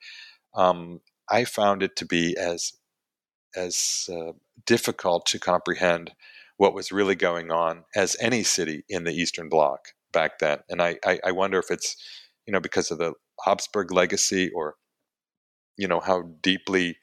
[0.54, 2.72] um, I found it to be as
[3.56, 4.32] as uh,
[4.66, 6.12] difficult to comprehend
[6.56, 10.80] what was really going on as any city in the Eastern Bloc back then and
[10.80, 11.96] I, I, I wonder if it's
[12.46, 13.12] you know because of the
[13.44, 14.76] Habsburg legacy or
[15.76, 16.96] you know how deeply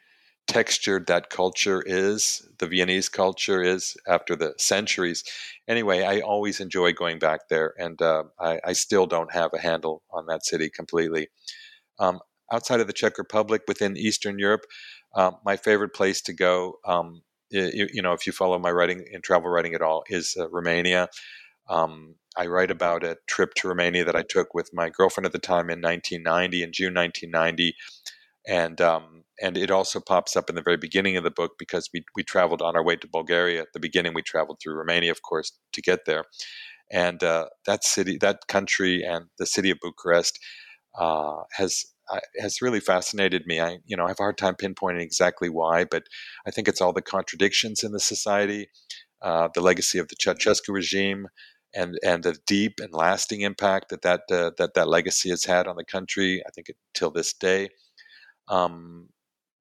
[0.48, 5.24] textured that culture is, the Viennese culture is after the centuries.
[5.68, 9.60] Anyway, I always enjoy going back there, and uh, I, I, still don't have a
[9.62, 11.30] handle on that city completely.
[12.00, 12.20] Um,
[12.52, 14.66] outside of the Czech Republic, within Eastern Europe,
[15.16, 19.06] um, my favorite place to go, um, you, you, know, if you follow my writing
[19.14, 21.08] and travel writing at all, is uh, Romania.
[21.70, 25.32] Um, I write about a trip to Romania that I took with my girlfriend at
[25.32, 27.76] the time in 1990, in June 1990
[28.48, 31.90] and um, and it also pops up in the very beginning of the book because
[31.94, 33.62] we we traveled on our way to Bulgaria.
[33.62, 36.26] At the beginning, we traveled through Romania, of course, to get there,
[36.92, 40.40] and uh, that city, that country, and the city of Bucharest
[40.98, 43.60] uh, has uh, has really fascinated me.
[43.60, 46.04] I you know I have a hard time pinpointing exactly why, but
[46.48, 48.70] I think it's all the contradictions in the society,
[49.22, 51.28] uh, the legacy of the Ceausescu regime.
[51.78, 55.68] And, and the deep and lasting impact that that, uh, that that legacy has had
[55.68, 57.68] on the country, I think, it, till this day
[58.48, 59.10] um,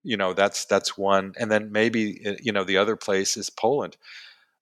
[0.02, 3.50] you know, that's that's one, and then maybe eh, you know the other place is
[3.50, 3.96] Poland.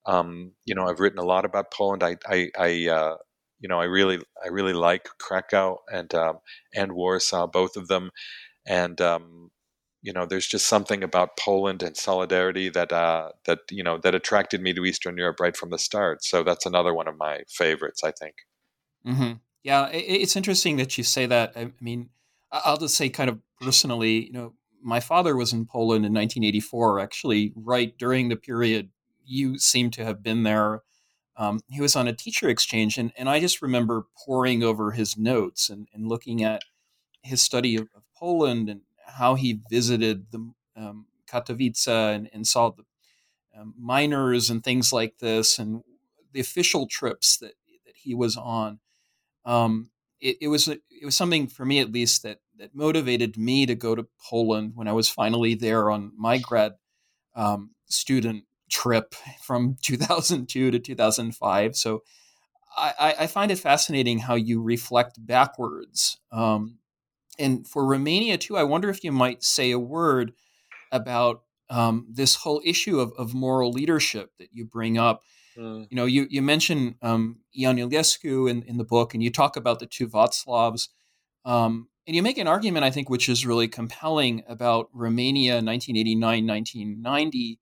[0.06, 2.02] Um, you know, I've written a lot about Poland.
[2.04, 3.16] I, I, I uh,
[3.62, 6.38] you know, I really, I really like Krakow and um,
[6.74, 8.10] and Warsaw, both of them,
[8.66, 9.50] and um,
[10.02, 14.14] you know, there's just something about Poland and solidarity that uh, that you know that
[14.14, 16.24] attracted me to Eastern Europe right from the start.
[16.24, 18.34] So that's another one of my favorites, I think.
[19.06, 19.32] Mm-hmm.
[19.62, 21.52] Yeah, it's interesting that you say that.
[21.56, 22.10] I mean,
[22.50, 26.98] I'll just say, kind of personally, you know, my father was in Poland in 1984,
[26.98, 28.90] actually, right during the period
[29.24, 30.82] you seem to have been there.
[31.36, 35.16] Um, he was on a teacher exchange, and, and I just remember poring over his
[35.16, 36.62] notes and, and looking at
[37.22, 42.70] his study of, of Poland and how he visited the um, Katowice and, and saw
[42.70, 42.84] the
[43.58, 45.82] um, miners and things like this, and
[46.32, 48.80] the official trips that that he was on.
[49.44, 49.90] Um,
[50.20, 53.74] it, it, was it was something for me at least that that motivated me to
[53.74, 56.74] go to Poland when I was finally there on my grad
[57.34, 61.76] um, student trip from 2002 to 2005.
[61.76, 62.02] So
[62.76, 66.18] I, I, find it fascinating how you reflect backwards.
[66.32, 66.78] Um,
[67.38, 70.32] and for Romania too, I wonder if you might say a word
[70.90, 75.22] about um, this whole issue of, of moral leadership that you bring up.
[75.56, 75.86] Mm.
[75.90, 79.56] You know, you you mention um, Ion Iliescu in, in the book, and you talk
[79.56, 80.88] about the two Václavs,
[81.44, 86.46] um, and you make an argument, I think, which is really compelling about Romania, 1989,
[86.46, 87.58] 1990.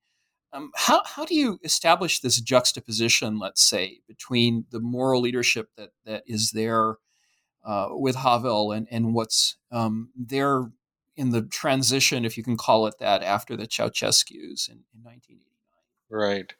[0.53, 5.91] Um, how how do you establish this juxtaposition, let's say, between the moral leadership that
[6.05, 6.97] that is there
[7.65, 10.73] uh, with Havel and and what's um, there
[11.17, 15.45] in the transition, if you can call it that, after the Ceausescu's in, in 1989?
[16.09, 16.55] Right.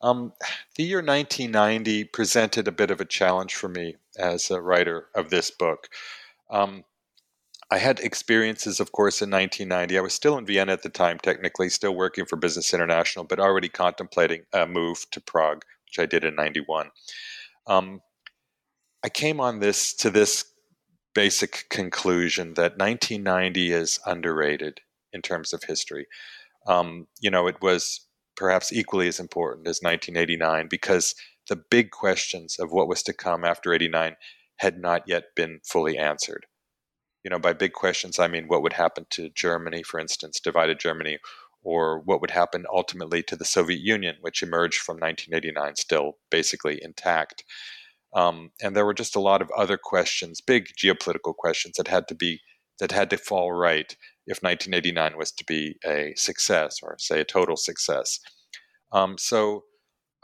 [0.00, 0.32] Um,
[0.76, 5.30] the year 1990 presented a bit of a challenge for me as a writer of
[5.30, 5.88] this book.
[6.50, 6.84] Um,
[7.74, 9.98] I had experiences, of course, in 1990.
[9.98, 13.40] I was still in Vienna at the time, technically, still working for Business International, but
[13.40, 16.90] already contemplating a move to Prague, which I did in 91.
[17.66, 18.00] Um,
[19.02, 20.44] I came on this to this
[21.16, 24.80] basic conclusion that 1990 is underrated
[25.12, 26.06] in terms of history.
[26.68, 28.06] Um, you know, it was
[28.36, 31.16] perhaps equally as important as 1989 because
[31.48, 34.14] the big questions of what was to come after 89
[34.58, 36.46] had not yet been fully answered.
[37.24, 40.78] You know, by big questions, I mean what would happen to Germany, for instance, divided
[40.78, 41.18] Germany,
[41.62, 46.78] or what would happen ultimately to the Soviet Union, which emerged from 1989 still basically
[46.82, 47.42] intact.
[48.14, 52.06] Um, and there were just a lot of other questions, big geopolitical questions that had
[52.08, 52.40] to be
[52.80, 57.24] that had to fall right if 1989 was to be a success or, say, a
[57.24, 58.18] total success.
[58.92, 59.64] Um, so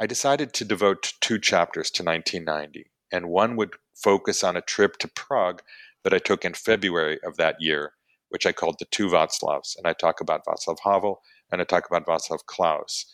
[0.00, 4.96] I decided to devote two chapters to 1990, and one would focus on a trip
[4.98, 5.62] to Prague
[6.04, 7.92] that I took in February of that year,
[8.28, 9.76] which I called the Two Václavs.
[9.76, 11.20] And I talk about Václav Havel
[11.52, 13.06] and I talk about Václav Klaus.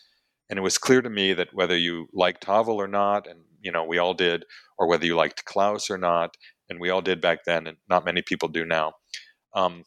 [0.49, 3.71] And it was clear to me that whether you liked Havel or not, and you
[3.71, 4.45] know we all did,
[4.77, 6.35] or whether you liked Klaus or not,
[6.69, 8.93] and we all did back then, and not many people do now,
[9.53, 9.83] um,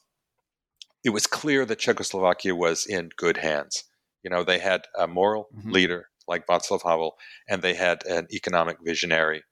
[1.02, 3.84] it was clear that Czechoslovakia was in good hands.
[4.22, 5.70] You know, they had a moral mm-hmm.
[5.70, 7.16] leader like Václav Havel,
[7.48, 9.42] and they had an economic visionary,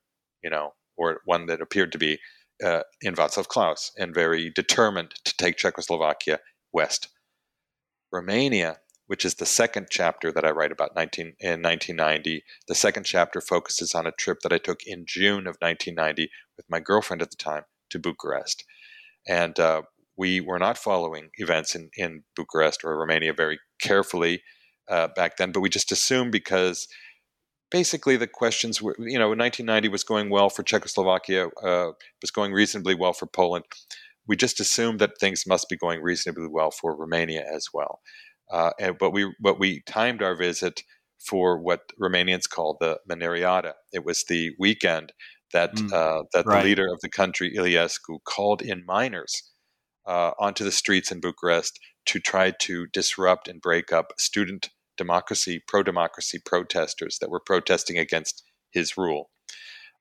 [0.43, 2.19] you know, or one that appeared to be
[2.65, 6.41] uh, in Václav Klaus and very determined to take Czechoslovakia
[6.73, 7.09] west.
[8.13, 13.05] Romania, which is the second chapter that I write about 19, in 1990, the second
[13.05, 17.23] chapter focuses on a trip that I took in June of 1990 with my girlfriend
[17.23, 18.65] at the time to Bucharest.
[19.27, 19.83] And uh,
[20.17, 24.43] we were not following events in, in Bucharest or Romania very carefully
[24.89, 26.89] uh, back then, but we just assumed because
[27.71, 32.53] basically the questions were, you know, 1990 was going well for Czechoslovakia, uh, was going
[32.53, 33.65] reasonably well for Poland.
[34.27, 38.01] We just assumed that things must be going reasonably well for Romania as well.
[38.51, 40.83] Uh, and, but we, but we timed our visit
[41.19, 43.73] for what Romanians call the Mineriada.
[43.93, 45.13] It was the weekend
[45.53, 46.63] that mm, uh, that right.
[46.63, 49.43] the leader of the country, Iliescu, called in miners
[50.07, 55.63] uh, onto the streets in Bucharest to try to disrupt and break up student democracy,
[55.67, 59.31] pro democracy protesters that were protesting against his rule.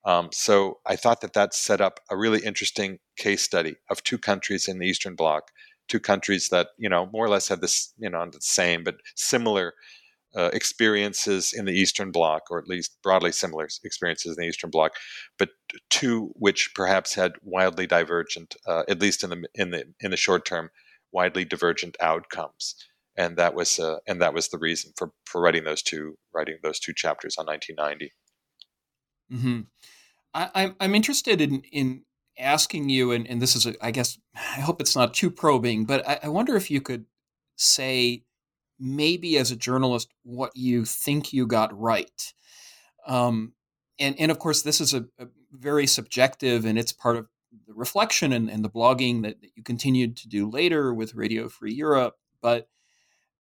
[0.04, 4.18] Um, so I thought that that set up a really interesting case study of two
[4.18, 5.52] countries in the Eastern Bloc,
[5.88, 8.96] two countries that you know more or less had this you know the same but
[9.16, 9.74] similar
[10.36, 14.70] uh, experiences in the Eastern Bloc, or at least broadly similar experiences in the Eastern
[14.70, 14.94] Bloc,
[15.38, 15.50] but
[15.90, 20.18] two which perhaps had wildly divergent, uh, at least in the in the in the
[20.18, 20.70] short term,
[21.12, 22.76] widely divergent outcomes.
[23.18, 26.58] And that was uh, and that was the reason for, for writing those two writing
[26.62, 28.14] those two chapters on 1990.
[29.34, 29.62] Mm-hmm.
[30.34, 32.04] I, I'm interested in in
[32.40, 35.86] asking you, and, and this is, a, I guess, I hope it's not too probing,
[35.86, 37.06] but I, I wonder if you could
[37.56, 38.24] say
[38.80, 42.34] maybe as a journalist what you think you got right.
[43.08, 43.54] Um,
[44.00, 47.26] and, and of course, this is a, a, very subjective and it's part of
[47.66, 51.50] the reflection and, and the blogging that, that, you continued to do later with Radio
[51.50, 52.16] Free Europe.
[52.42, 52.68] But,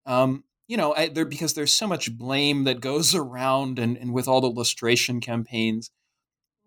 [0.07, 4.13] um, you know, I, there, because there's so much blame that goes around and, and
[4.13, 5.91] with all the lustration campaigns,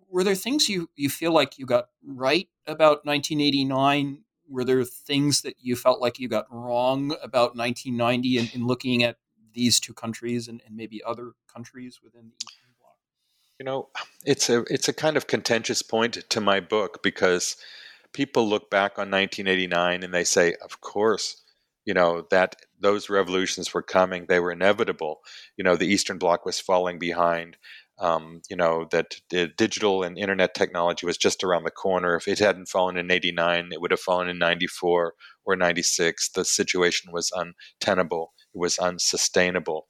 [0.09, 5.43] were there things you, you feel like you got right about 1989 were there things
[5.43, 9.17] that you felt like you got wrong about 1990 in, in looking at
[9.55, 12.97] these two countries and, and, maybe other countries within the Eastern Bloc?
[13.59, 13.89] You know,
[14.25, 17.57] it's a it's a kind of contentious point to my book because
[18.13, 21.43] people look back on 1989 and they say, of course,
[21.85, 25.21] you know that those revolutions were coming they were inevitable.
[25.57, 27.57] You know the eastern bloc was falling behind
[27.99, 29.17] um, you know that
[29.57, 32.17] digital and internet technology was just around the corner.
[32.17, 35.15] If it hadn't fallen in 89 it would have fallen in 94
[35.45, 38.33] or 96 the situation was untenable.
[38.55, 39.89] It was unsustainable.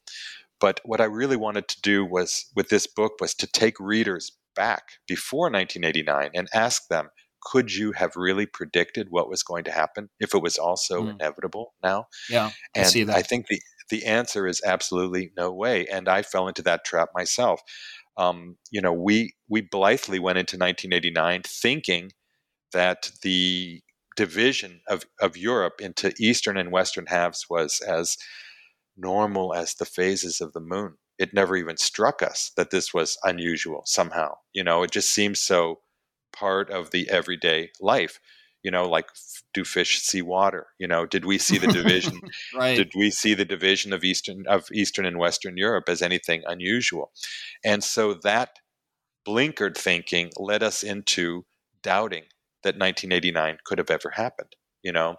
[0.61, 4.33] But what i really wanted to do was with this book was to take readers
[4.55, 7.09] back before 1989 and ask them
[7.43, 11.11] could you have really predicted what was going to happen if it was also mm.
[11.11, 12.07] inevitable now?
[12.29, 13.17] Yeah, and I see that.
[13.17, 13.61] I think the
[13.91, 17.61] the answer is absolutely no way, and I fell into that trap myself.
[18.17, 22.13] Um, you know, we we blithely went into 1989 thinking
[22.73, 23.81] that the
[24.17, 28.17] division of, of Europe into eastern and western halves was as
[28.97, 30.97] normal as the phases of the moon.
[31.19, 34.35] It never even struck us that this was unusual somehow.
[34.53, 35.81] You know, it just seems so
[36.33, 38.19] part of the everyday life
[38.63, 39.07] you know like
[39.55, 41.07] do fish see water you know?
[41.07, 42.21] Did we see the division
[42.55, 42.77] right.
[42.77, 47.13] did we see the division of eastern of eastern and western europe as anything unusual?
[47.65, 48.59] And so that
[49.27, 51.45] blinkered thinking led us into
[51.83, 52.25] doubting
[52.63, 55.17] that 1989 could have ever happened you know?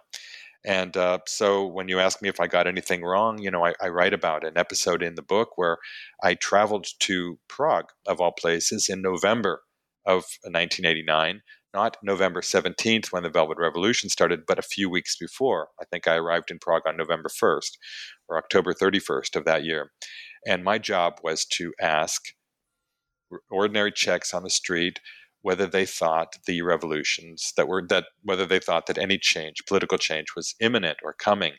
[0.64, 3.74] And uh, so when you ask me if I got anything wrong, you know, I,
[3.80, 5.78] I, write about an episode in the book where
[6.22, 9.62] I traveled to Prague, of all places, in November
[10.04, 11.42] of 1989,
[11.74, 15.68] not November 17th when the Velvet Revolution started, but a few weeks before.
[15.80, 17.70] I think I arrived in Prague on November 1st
[18.28, 19.90] or October 31st of that year.
[20.46, 22.22] And my job was to ask
[23.50, 25.00] ordinary Czechs on the street
[25.42, 29.98] whether they thought the revolutions that were that whether they thought that any change, political
[29.98, 31.54] change, was imminent or coming.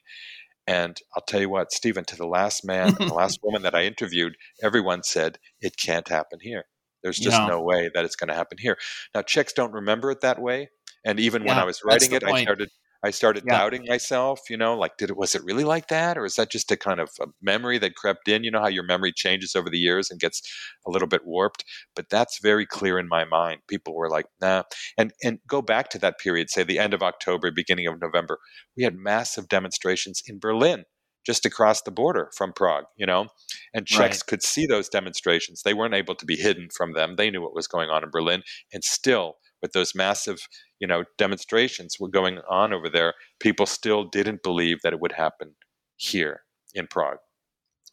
[0.66, 3.76] And I'll tell you what, Stephen, to the last man and the last woman that
[3.76, 6.66] I interviewed, everyone said it can't happen here.
[7.04, 7.48] There's just yeah.
[7.48, 8.78] no way that it's going to happen here.
[9.14, 10.70] Now, Czechs don't remember it that way,
[11.06, 12.38] and even yeah, when I was writing it, point.
[12.38, 12.70] I started
[13.06, 13.58] I started yeah.
[13.58, 14.50] doubting myself.
[14.50, 16.78] You know, like did it was it really like that, or is that just a
[16.78, 18.44] kind of a memory that crept in?
[18.44, 20.42] You know how your memory changes over the years and gets
[20.88, 21.66] a little bit warped.
[21.96, 23.60] But that's very clear in my mind.
[23.68, 24.64] People were like, nah,
[24.98, 28.40] and and go back to that period, say the end of October, beginning of November.
[28.78, 30.86] We had massive demonstrations in Berlin
[31.26, 33.28] just across the border from Prague, you know,
[33.74, 34.28] and Czechs right.
[34.28, 35.62] could see those demonstrations.
[35.62, 37.16] They weren't able to be hidden from them.
[37.16, 38.44] They knew what was going on in Berlin,
[38.74, 40.48] and still, with those massive,
[40.80, 45.14] you know, demonstrations were going on over there, people still didn't believe that it would
[45.14, 45.56] happen
[45.96, 46.42] here
[46.74, 47.18] in Prague.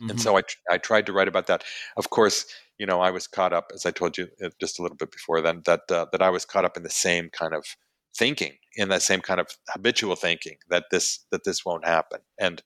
[0.01, 0.11] Mm-hmm.
[0.11, 1.63] And so I, I tried to write about that.
[1.97, 2.47] Of course,
[2.79, 5.13] you know, I was caught up, as I told you uh, just a little bit
[5.13, 7.65] before then, that uh, that I was caught up in the same kind of
[8.17, 12.63] thinking, in that same kind of habitual thinking that this that this won't happen, and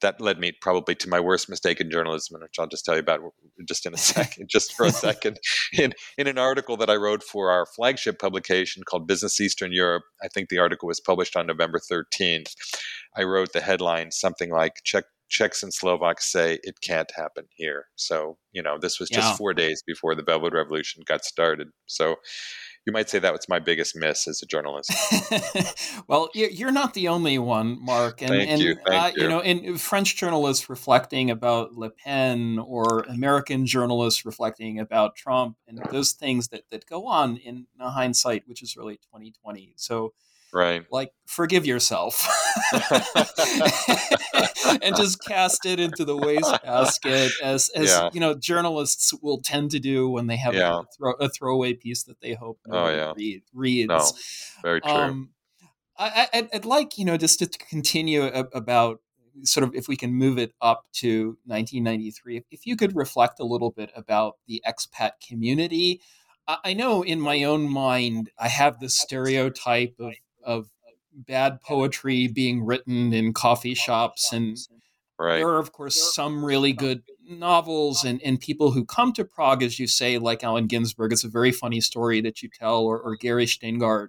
[0.00, 3.00] that led me probably to my worst mistake in journalism, which I'll just tell you
[3.00, 3.20] about
[3.66, 5.38] just in a second, just for a second.
[5.72, 10.04] In in an article that I wrote for our flagship publication called Business Eastern Europe,
[10.22, 12.54] I think the article was published on November 13th.
[13.16, 17.86] I wrote the headline something like Czech Czechs and Slovaks say it can't happen here.
[17.96, 19.36] So, you know, this was just yeah.
[19.36, 21.68] four days before the Velvet Revolution got started.
[21.86, 22.16] So
[22.86, 24.92] you might say that was my biggest miss as a journalist.
[26.08, 28.22] well, you're not the only one, Mark.
[28.22, 28.76] And, Thank and you.
[28.86, 29.22] Thank uh, you.
[29.24, 35.56] you know, in French journalists reflecting about Le Pen or American journalists reflecting about Trump
[35.66, 39.72] and those things that, that go on in hindsight, which is really 2020.
[39.74, 40.12] So
[40.56, 42.26] right like forgive yourself
[44.82, 48.08] and just cast it into the wastebasket as as yeah.
[48.12, 50.80] you know journalists will tend to do when they have yeah.
[50.80, 53.12] a, throw, a, throwaway piece that they hope oh, yeah.
[53.14, 54.10] read, reads no,
[54.62, 55.28] very true um,
[55.98, 59.00] I, would like you know just to continue about
[59.42, 63.44] sort of if we can move it up to 1993 if you could reflect a
[63.44, 66.00] little bit about the expat community
[66.48, 70.14] I know in my own mind I have this stereotype of
[70.46, 70.70] of
[71.12, 74.56] bad poetry being written in coffee shops and
[75.18, 75.38] right.
[75.38, 79.62] there are of course some really good novels and, and people who come to prague
[79.62, 81.12] as you say like allen ginsberg.
[81.12, 84.08] It's a very funny story that you tell or, or gary shteyngart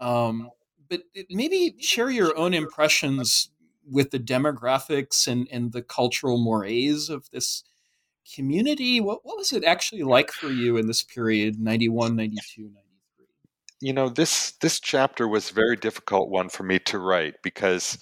[0.00, 0.50] um,
[0.88, 3.50] but maybe share your own impressions
[3.90, 7.64] with the demographics and, and the cultural mores of this
[8.34, 9.00] community.
[9.00, 12.87] What, what was it actually like for you in this period 91 92 93
[13.80, 17.98] you know this this chapter was a very difficult one for me to write because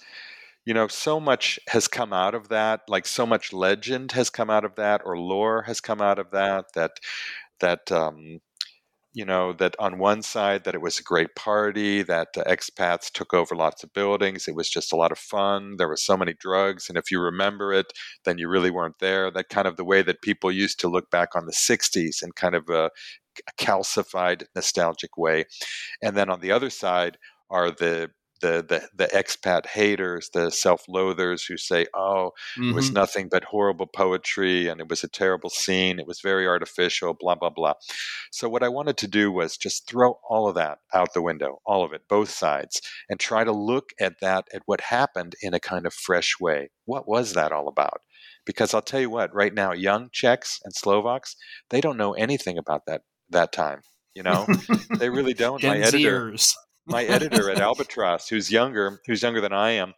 [0.65, 4.49] you know so much has come out of that like so much legend has come
[4.49, 6.91] out of that or lore has come out of that that
[7.59, 8.39] that um,
[9.13, 13.33] you know that on one side that it was a great party that expats took
[13.33, 16.33] over lots of buildings it was just a lot of fun there were so many
[16.33, 17.87] drugs and if you remember it
[18.25, 19.31] then you really weren't there.
[19.31, 22.35] That kind of the way that people used to look back on the 60s and
[22.35, 22.89] kind of uh,
[23.47, 25.45] a calcified, nostalgic way.
[26.01, 27.17] And then on the other side
[27.49, 28.11] are the
[28.41, 32.69] the the the expat haters, the self-loathers who say, "Oh, mm-hmm.
[32.69, 32.95] it was mm-hmm.
[32.95, 35.99] nothing but horrible poetry, and it was a terrible scene.
[35.99, 37.73] It was very artificial." Blah blah blah.
[38.31, 41.59] So what I wanted to do was just throw all of that out the window,
[41.65, 45.53] all of it, both sides, and try to look at that at what happened in
[45.53, 46.69] a kind of fresh way.
[46.85, 48.01] What was that all about?
[48.45, 51.35] Because I'll tell you what, right now, young Czechs and Slovaks,
[51.69, 53.81] they don't know anything about that that time.
[54.13, 54.47] You know,
[54.97, 55.61] they really don't.
[55.63, 56.33] My editor,
[56.87, 59.93] my editor at Albatross, who's younger, who's younger than I am,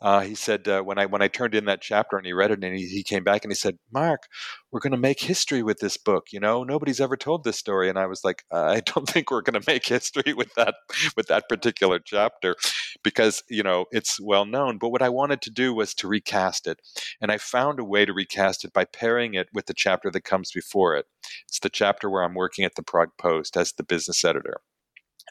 [0.00, 2.50] uh, he said uh, when I when I turned in that chapter and he read
[2.50, 4.28] it and he, he came back and he said, "Mark,
[4.72, 6.28] we're going to make history with this book.
[6.32, 9.42] You know, nobody's ever told this story." And I was like, "I don't think we're
[9.42, 10.74] going to make history with that
[11.16, 12.56] with that particular chapter,
[13.04, 16.66] because you know it's well known." But what I wanted to do was to recast
[16.66, 16.80] it,
[17.20, 20.22] and I found a way to recast it by pairing it with the chapter that
[20.22, 21.06] comes before it.
[21.46, 24.62] It's the chapter where I'm working at the Prague Post as the business editor.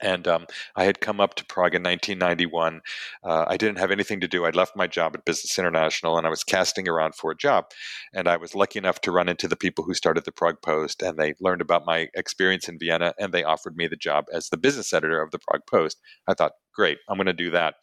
[0.01, 0.45] And um,
[0.75, 2.81] I had come up to Prague in 1991.
[3.23, 4.45] Uh, I didn't have anything to do.
[4.45, 7.65] I'd left my job at Business International and I was casting around for a job.
[8.13, 11.01] And I was lucky enough to run into the people who started the Prague Post
[11.01, 14.49] and they learned about my experience in Vienna and they offered me the job as
[14.49, 15.99] the business editor of the Prague Post.
[16.27, 17.75] I thought, great, I'm going to do that.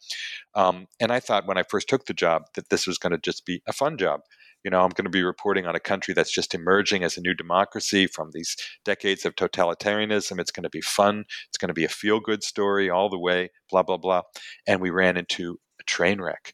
[0.55, 3.17] Um, and I thought when I first took the job that this was going to
[3.17, 4.21] just be a fun job
[4.67, 7.21] you know, I'm going to be reporting on a country that's just emerging as a
[7.21, 10.41] new democracy from these decades of totalitarianism.
[10.41, 11.23] It's going to be fun.
[11.47, 14.23] It's going to be a feel good story all the way, blah, blah, blah.
[14.67, 16.53] And we ran into a train wreck.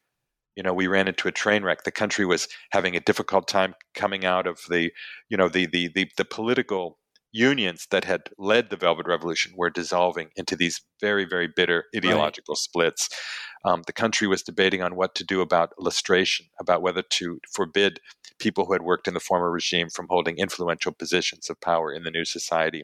[0.55, 1.85] You know, we ran into a train wreck.
[1.85, 4.91] The country was having a difficult time coming out of the,
[5.29, 6.99] you know, the the the, the political
[7.33, 12.53] unions that had led the Velvet Revolution were dissolving into these very, very bitter ideological
[12.53, 12.59] right.
[12.59, 13.09] splits.
[13.65, 17.99] Um, the country was debating on what to do about lustration, about whether to forbid
[18.39, 22.03] people who had worked in the former regime from holding influential positions of power in
[22.03, 22.83] the new society.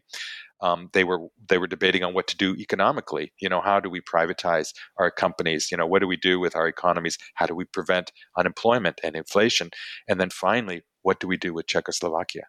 [0.62, 3.32] Um, they were they were debating on what to do economically.
[3.40, 5.70] You know, how do we privatize our companies?
[5.72, 7.18] You know, what do we do with our economies?
[7.36, 9.70] How do we prevent unemployment and inflation?
[10.08, 12.44] And then finally, what do we do with Czechoslovakia?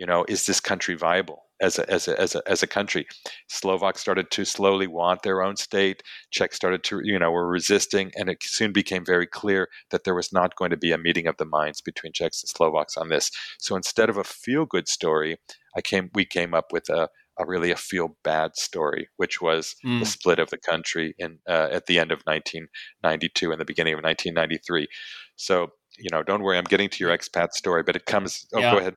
[0.00, 3.06] You know, is this country viable as a, as a, as a, as a country?
[3.50, 6.02] Slovaks started to slowly want their own state.
[6.30, 10.14] Czechs started to, you know, were resisting, and it soon became very clear that there
[10.14, 13.10] was not going to be a meeting of the minds between Czechs and Slovaks on
[13.10, 13.30] this.
[13.58, 15.36] So instead of a feel-good story,
[15.76, 20.00] I came, we came up with a, a really a feel-bad story, which was mm.
[20.00, 23.92] the split of the country in uh, at the end of 1992 and the beginning
[23.92, 24.88] of 1993.
[25.36, 28.46] So you know, don't worry, I'm getting to your expat story, but it comes.
[28.54, 28.72] Oh, yeah.
[28.72, 28.94] go ahead.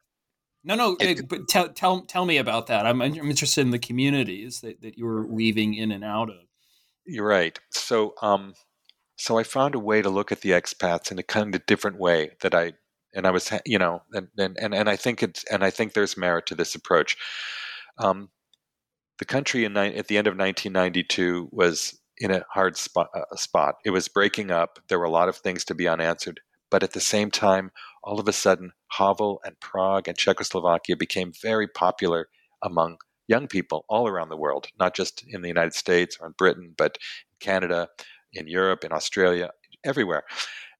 [0.64, 2.86] No, no, it, but tell, tell, tell me about that.
[2.86, 6.38] I'm, I'm interested in the communities that, that you were weaving in and out of.
[7.06, 7.60] You're right.
[7.72, 8.54] So, um,
[9.18, 12.00] so I found a way to look at the expats in a kind of different
[12.00, 12.74] way that I,
[13.14, 15.94] and I was, you know, and, and, and, and I think it's, and I think
[15.94, 17.18] there's merit to this approach.
[17.98, 18.30] Um,
[19.20, 23.76] the country in, at the end of 1992 was in a hard spot, uh, spot.
[23.86, 24.80] It was breaking up.
[24.88, 26.40] There were a lot of things to be unanswered.
[26.72, 27.72] But at the same time,
[28.04, 32.28] all of a sudden, Havel and Prague and Czechoslovakia became very popular
[32.62, 32.98] among
[33.28, 36.74] young people all around the world, not just in the United States or in Britain,
[36.78, 36.98] but
[37.32, 37.88] in Canada,
[38.34, 39.52] in Europe, in Australia,
[39.84, 40.24] everywhere.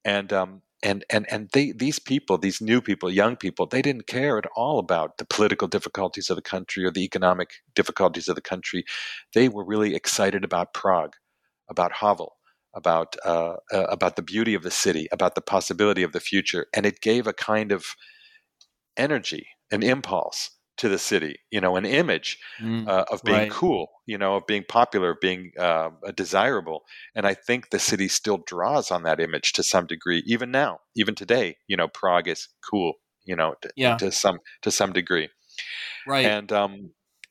[0.04, 4.06] And um, and and and they these people, these new people, young people, they didn't
[4.06, 8.34] care at all about the political difficulties of the country or the economic difficulties of
[8.34, 8.84] the country.
[9.32, 11.14] They were really excited about Prague,
[11.70, 12.36] about Havel,
[12.74, 16.66] about uh, uh, about the beauty of the city, about the possibility of the future,
[16.74, 17.84] and it gave a kind of
[18.96, 21.36] energy, an impulse to the city.
[21.50, 23.50] You know, an image mm, uh, of being right.
[23.50, 23.88] cool.
[24.06, 26.82] You know, of being popular, of being uh, desirable.
[27.14, 30.80] And I think the city still draws on that image to some degree, even now,
[30.96, 31.56] even today.
[31.68, 32.94] You know, Prague is cool.
[33.24, 33.96] You know, to, yeah.
[33.96, 35.28] to some to some degree.
[36.06, 36.26] Right.
[36.26, 36.90] And um,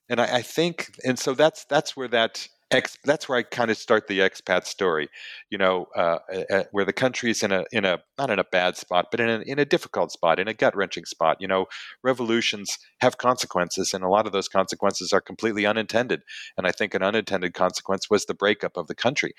[0.09, 3.71] and I, I think, and so that's that's where that ex, that's where I kind
[3.71, 5.09] of start the expat story,
[5.49, 6.17] you know, uh,
[6.49, 9.19] uh, where the country is in a in a not in a bad spot, but
[9.19, 11.37] in a, in a difficult spot, in a gut wrenching spot.
[11.39, 11.65] You know,
[12.03, 16.21] revolutions have consequences, and a lot of those consequences are completely unintended.
[16.57, 19.33] And I think an unintended consequence was the breakup of the country.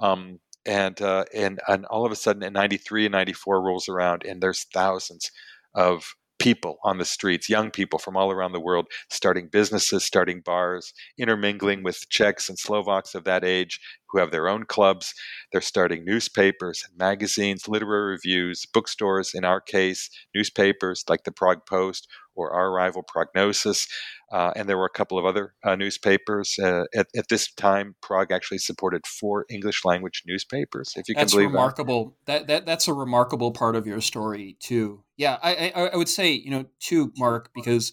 [0.00, 4.24] Um, and uh, and and all of a sudden, in '93 and '94 rolls around,
[4.24, 5.30] and there's thousands
[5.74, 10.40] of people on the streets, young people from all around the world, starting businesses, starting
[10.40, 13.78] bars, intermingling with Czechs and Slovaks of that age
[14.10, 15.14] who have their own clubs.
[15.52, 22.08] They're starting newspapers magazines, literary reviews, bookstores, in our case, newspapers like the Prague Post
[22.34, 23.86] or our rival Prognosis.
[24.30, 26.58] Uh, and there were a couple of other uh, newspapers.
[26.58, 31.32] Uh, at, at, this time, Prague actually supported four English language newspapers, if you that's
[31.32, 32.16] can believe remarkable.
[32.26, 32.46] That.
[32.46, 32.46] that.
[32.46, 35.04] That, That's a remarkable part of your story, too.
[35.16, 37.92] Yeah, I, I, I would say, you know, too, Mark, because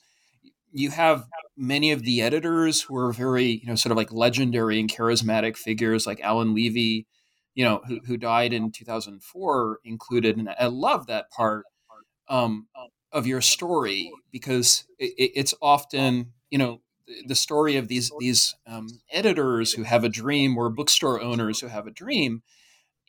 [0.72, 1.26] you have
[1.58, 5.58] many of the editors who are very, you know, sort of like legendary and charismatic
[5.58, 7.08] figures like Alan Levy,
[7.56, 10.38] you know, who, who died in 2004 included.
[10.38, 11.66] And I love that part
[12.30, 12.68] um,
[13.12, 16.82] of your story because it, it's often, you know,
[17.26, 21.68] the story of these these um, editors who have a dream or bookstore owners who
[21.68, 22.44] have a dream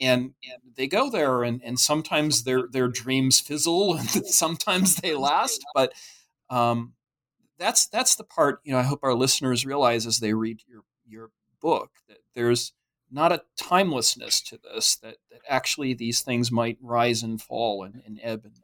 [0.01, 5.15] and, and they go there and, and sometimes their their dreams fizzle and sometimes they
[5.15, 5.93] last but
[6.49, 6.95] um,
[7.59, 10.83] that's that's the part you know i hope our listeners realize as they read your
[11.07, 11.31] your
[11.61, 12.73] book that there's
[13.11, 18.03] not a timelessness to this that, that actually these things might rise and fall and,
[18.07, 18.55] and ebb and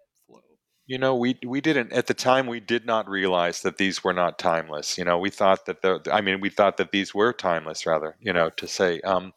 [0.87, 4.12] you know we we didn't at the time we did not realize that these were
[4.12, 7.32] not timeless you know we thought that the i mean we thought that these were
[7.32, 9.32] timeless rather you know to say um,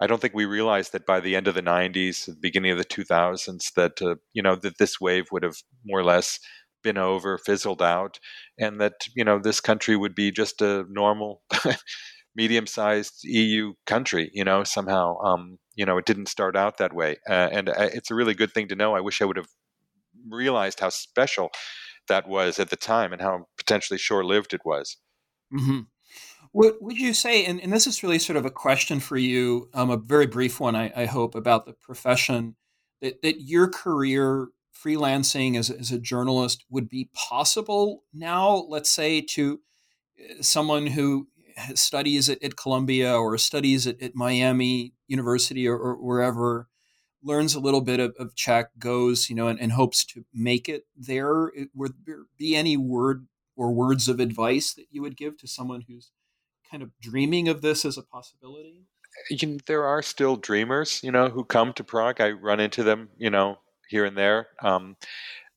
[0.00, 2.78] I don't think we realized that by the end of the 90s, the beginning of
[2.78, 5.56] the 2000s, that uh, you know that this wave would have
[5.86, 6.38] more or less
[6.82, 8.18] been over, fizzled out,
[8.58, 11.42] and that you know this country would be just a normal
[12.36, 14.30] medium-sized EU country.
[14.34, 17.74] You know, somehow, um, you know, it didn't start out that way, uh, and uh,
[17.94, 18.94] it's a really good thing to know.
[18.94, 19.48] I wish I would have
[20.30, 21.50] realized how special
[22.08, 24.96] that was at the time and how potentially short-lived it was.
[25.52, 25.80] Mm-hmm.
[26.52, 29.68] What would you say, and, and, this is really sort of a question for you,
[29.74, 32.56] um, a very brief one, I, I, hope, about the profession,
[33.02, 39.20] that, that your career freelancing as, as a journalist would be possible now, let's say,
[39.20, 39.60] to
[40.18, 41.28] uh, someone who
[41.74, 46.68] studies at, at Columbia or studies at, at Miami University or, or, wherever,
[47.26, 50.68] learns a little bit of, of Czech, goes, you know, and, and hopes to make
[50.68, 51.50] it there.
[51.74, 55.84] Would there be any word or words of advice that you would give to someone
[55.88, 56.12] who's
[56.70, 58.84] kind of dreaming of this as a possibility?
[59.30, 62.20] You know, there are still dreamers, you know, who come to Prague.
[62.20, 63.56] I run into them, you know,
[63.88, 64.48] here and there.
[64.62, 64.96] Um,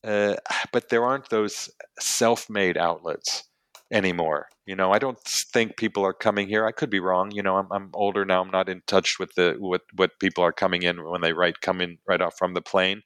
[0.04, 0.36] uh,
[0.72, 3.49] but there aren't those self-made outlets
[3.92, 4.48] anymore.
[4.66, 6.66] You know, I don't think people are coming here.
[6.66, 7.32] I could be wrong.
[7.32, 8.42] You know, I'm, I'm older now.
[8.42, 11.62] I'm not in touch with the what what people are coming in when they write
[11.62, 13.02] come in right off from the plane.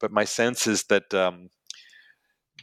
[0.00, 1.50] But my sense is that um,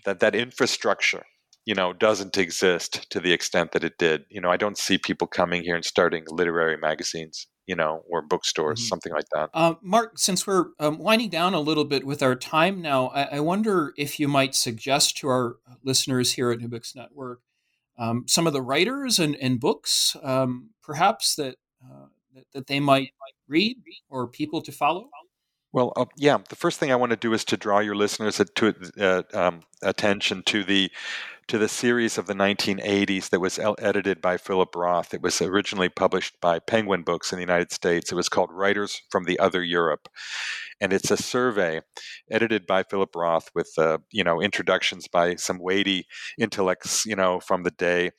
[0.05, 1.23] that that infrastructure,
[1.65, 4.25] you know, doesn't exist to the extent that it did.
[4.29, 8.21] You know, I don't see people coming here and starting literary magazines you know, or
[8.21, 8.87] bookstores, mm-hmm.
[8.87, 9.49] something like that.
[9.53, 13.37] Uh, Mark, since we're um, winding down a little bit with our time now, I,
[13.37, 17.39] I, wonder if you might suggest to our listeners here at New Books Network
[17.97, 22.79] um, some of the writers and, and books, um, perhaps that, uh, that, that they
[22.79, 23.11] might
[23.47, 23.77] read
[24.09, 25.09] or people to follow.
[25.71, 26.37] Well, uh, yeah.
[26.49, 29.61] The first thing I want to do is to draw your listeners to uh, um,
[29.81, 30.91] attention to the
[31.47, 35.13] to the series of the 1980s that was edited by Philip Roth.
[35.13, 38.11] It was originally published by Penguin Books in the United States.
[38.11, 40.07] It was called Writers from the Other Europe,
[40.79, 41.81] and it's a survey
[42.31, 46.05] edited by Philip Roth with uh, you know introductions by some weighty
[46.37, 48.11] intellects you know from the day,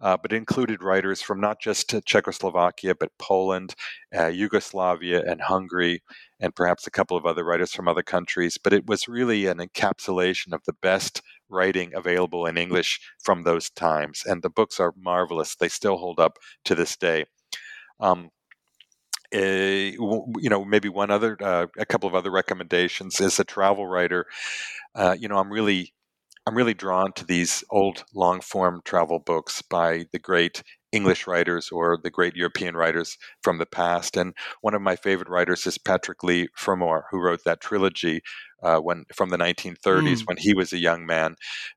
[0.00, 3.74] uh, but included writers from not just Czechoslovakia but Poland,
[4.16, 6.02] uh, Yugoslavia, and Hungary
[6.42, 8.58] and perhaps a couple of other writers from other countries.
[8.58, 11.22] But it was really an encapsulation of the best
[11.52, 14.22] writing available in English from those times.
[14.26, 15.54] And the books are marvelous.
[15.54, 17.26] They still hold up to this day.
[18.00, 18.30] Um,
[19.34, 23.86] a, you know, maybe one other, uh, a couple of other recommendations as a travel
[23.86, 24.26] writer.
[24.94, 25.94] Uh, you know, I'm really,
[26.46, 31.70] I'm really drawn to these old long form travel books by the great English writers
[31.72, 34.16] or the great European writers from the past.
[34.16, 38.20] And one of my favorite writers is Patrick Leigh Fermor, who wrote that trilogy
[38.62, 40.26] uh, when from the 1930s mm.
[40.26, 41.34] when he was a young man.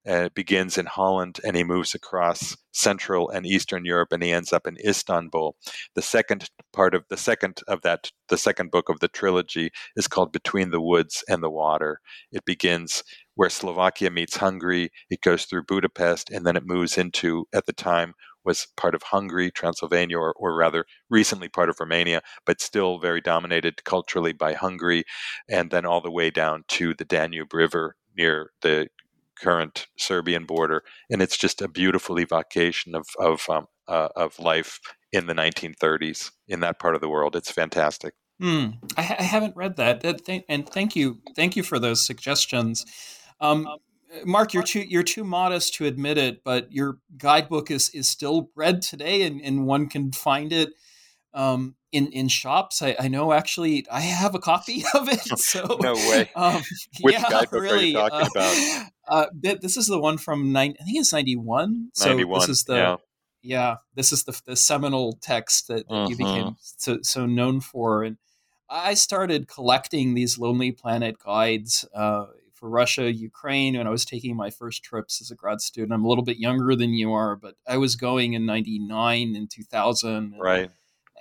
[0.07, 4.31] Uh, it begins in Holland and he moves across Central and Eastern Europe and he
[4.31, 5.55] ends up in Istanbul.
[5.95, 10.07] The second part of the second of that, the second book of the trilogy is
[10.07, 12.01] called Between the Woods and the Water.
[12.31, 13.03] It begins
[13.35, 14.91] where Slovakia meets Hungary.
[15.09, 18.13] It goes through Budapest and then it moves into, at the time,
[18.45, 23.21] was part of Hungary, Transylvania, or, or rather recently part of Romania, but still very
[23.21, 25.03] dominated culturally by Hungary,
[25.49, 28.87] and then all the way down to the Danube River near the
[29.35, 34.79] current Serbian border, and it's just a beautiful evocation of of um, uh, of life
[35.11, 37.35] in the 1930s in that part of the world.
[37.35, 38.13] It's fantastic.
[38.41, 40.03] Mm, I, I, haven't read that,
[40.49, 42.85] and thank you, thank you for those suggestions.
[43.39, 43.65] Um,
[44.25, 48.49] Mark, you're too you're too modest to admit it, but your guidebook is is still
[48.55, 50.73] read today, and, and one can find it
[51.33, 52.81] um, in in shops.
[52.81, 55.19] I, I, know actually I have a copy of it.
[55.37, 56.29] So no way.
[56.35, 56.61] Um,
[57.01, 58.87] Which yeah, guidebook really, are you talking uh, about?
[59.07, 59.25] Uh,
[59.59, 60.75] this is the one from nine.
[60.79, 61.89] I think it's ninety one.
[61.93, 62.95] So 91, this is the yeah.
[63.41, 63.75] yeah.
[63.95, 66.07] This is the the seminal text that, that uh-huh.
[66.09, 66.53] you became mm-hmm.
[66.77, 68.17] so so known for, and
[68.69, 71.85] I started collecting these Lonely Planet guides.
[71.93, 72.27] Uh,
[72.65, 75.93] for Russia, Ukraine, when I was taking my first trips as a grad student.
[75.93, 79.47] I'm a little bit younger than you are, but I was going in '99 and
[79.47, 80.35] 2000.
[80.39, 80.71] Right.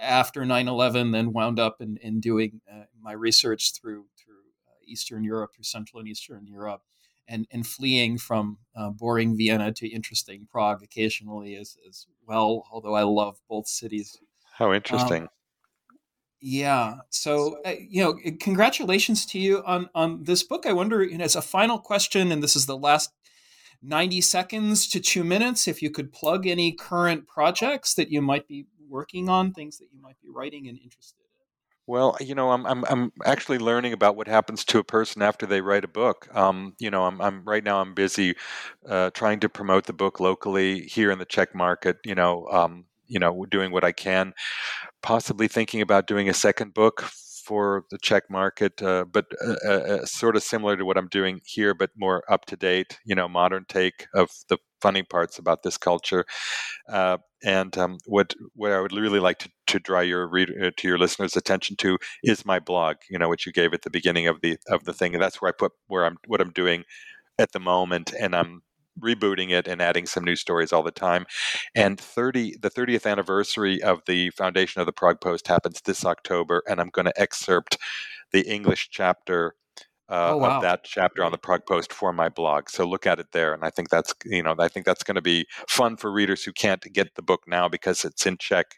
[0.01, 5.23] after 9-11 then wound up in, in doing uh, my research through through uh, eastern
[5.23, 6.83] europe through central and eastern europe
[7.29, 12.97] and, and fleeing from uh, boring vienna to interesting prague occasionally as, as well although
[12.97, 14.19] i love both cities
[14.59, 15.29] how interesting um,
[16.47, 21.17] yeah so uh, you know congratulations to you on on this book i wonder you
[21.17, 23.11] know, as a final question and this is the last
[23.83, 28.49] 90 seconds to two minutes if you could plug any current projects that you might
[28.49, 31.25] be working on, things that you might be writing and interested in?
[31.87, 35.45] Well, you know, I'm I'm I'm actually learning about what happens to a person after
[35.45, 36.35] they write a book.
[36.35, 38.37] Um, you know, I'm I'm right now I'm busy
[38.89, 41.99] uh, trying to promote the book locally here in the Czech market.
[42.03, 44.33] You know, um, you know, doing what I can,
[45.05, 47.03] possibly thinking about doing a second book
[47.45, 51.09] for the Czech market, uh, but uh, uh, uh, sort of similar to what I'm
[51.09, 55.39] doing here, but more up to date, you know, modern take of the funny parts
[55.39, 56.25] about this culture.
[56.89, 60.71] Uh, and um, what what I would really like to, to draw your read, uh,
[60.79, 63.91] to your listeners' attention to is my blog, you know, which you gave at the
[63.91, 66.53] beginning of the of the thing, and that's where I put where I'm what I'm
[66.53, 66.85] doing
[67.39, 68.63] at the moment, and I'm
[69.01, 71.27] rebooting it and adding some new stories all the time.
[71.75, 76.63] And 30 the 30th anniversary of the foundation of the Prague Post happens this October,
[76.69, 77.79] and I'm going to excerpt
[78.33, 79.55] the English chapter
[80.09, 80.57] uh, oh, wow.
[80.57, 82.69] of that chapter on the Prague Post for my blog.
[82.69, 85.15] So look at it there, and I think that's you know I think that's going
[85.15, 88.77] to be fun for readers who can't get the book now because it's in Czech,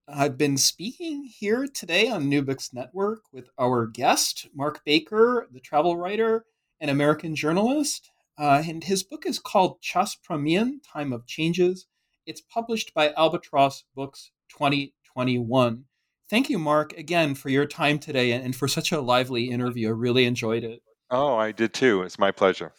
[0.07, 5.95] I've been speaking here today on New Network with our guest, Mark Baker, the travel
[5.95, 6.43] writer
[6.81, 8.11] and American journalist.
[8.37, 11.87] Uh, and his book is called Čas proměn, Time of Changes.
[12.25, 15.85] It's published by Albatross Books 2021.
[16.29, 19.89] Thank you, Mark, again for your time today and for such a lively interview.
[19.89, 20.81] I really enjoyed it.
[21.11, 22.01] Oh, I did too.
[22.01, 22.73] It's my pleasure.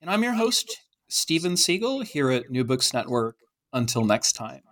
[0.00, 0.76] And I'm your host,
[1.08, 3.36] Stephen Seegel, here at New Books Network.
[3.72, 4.62] Until next time.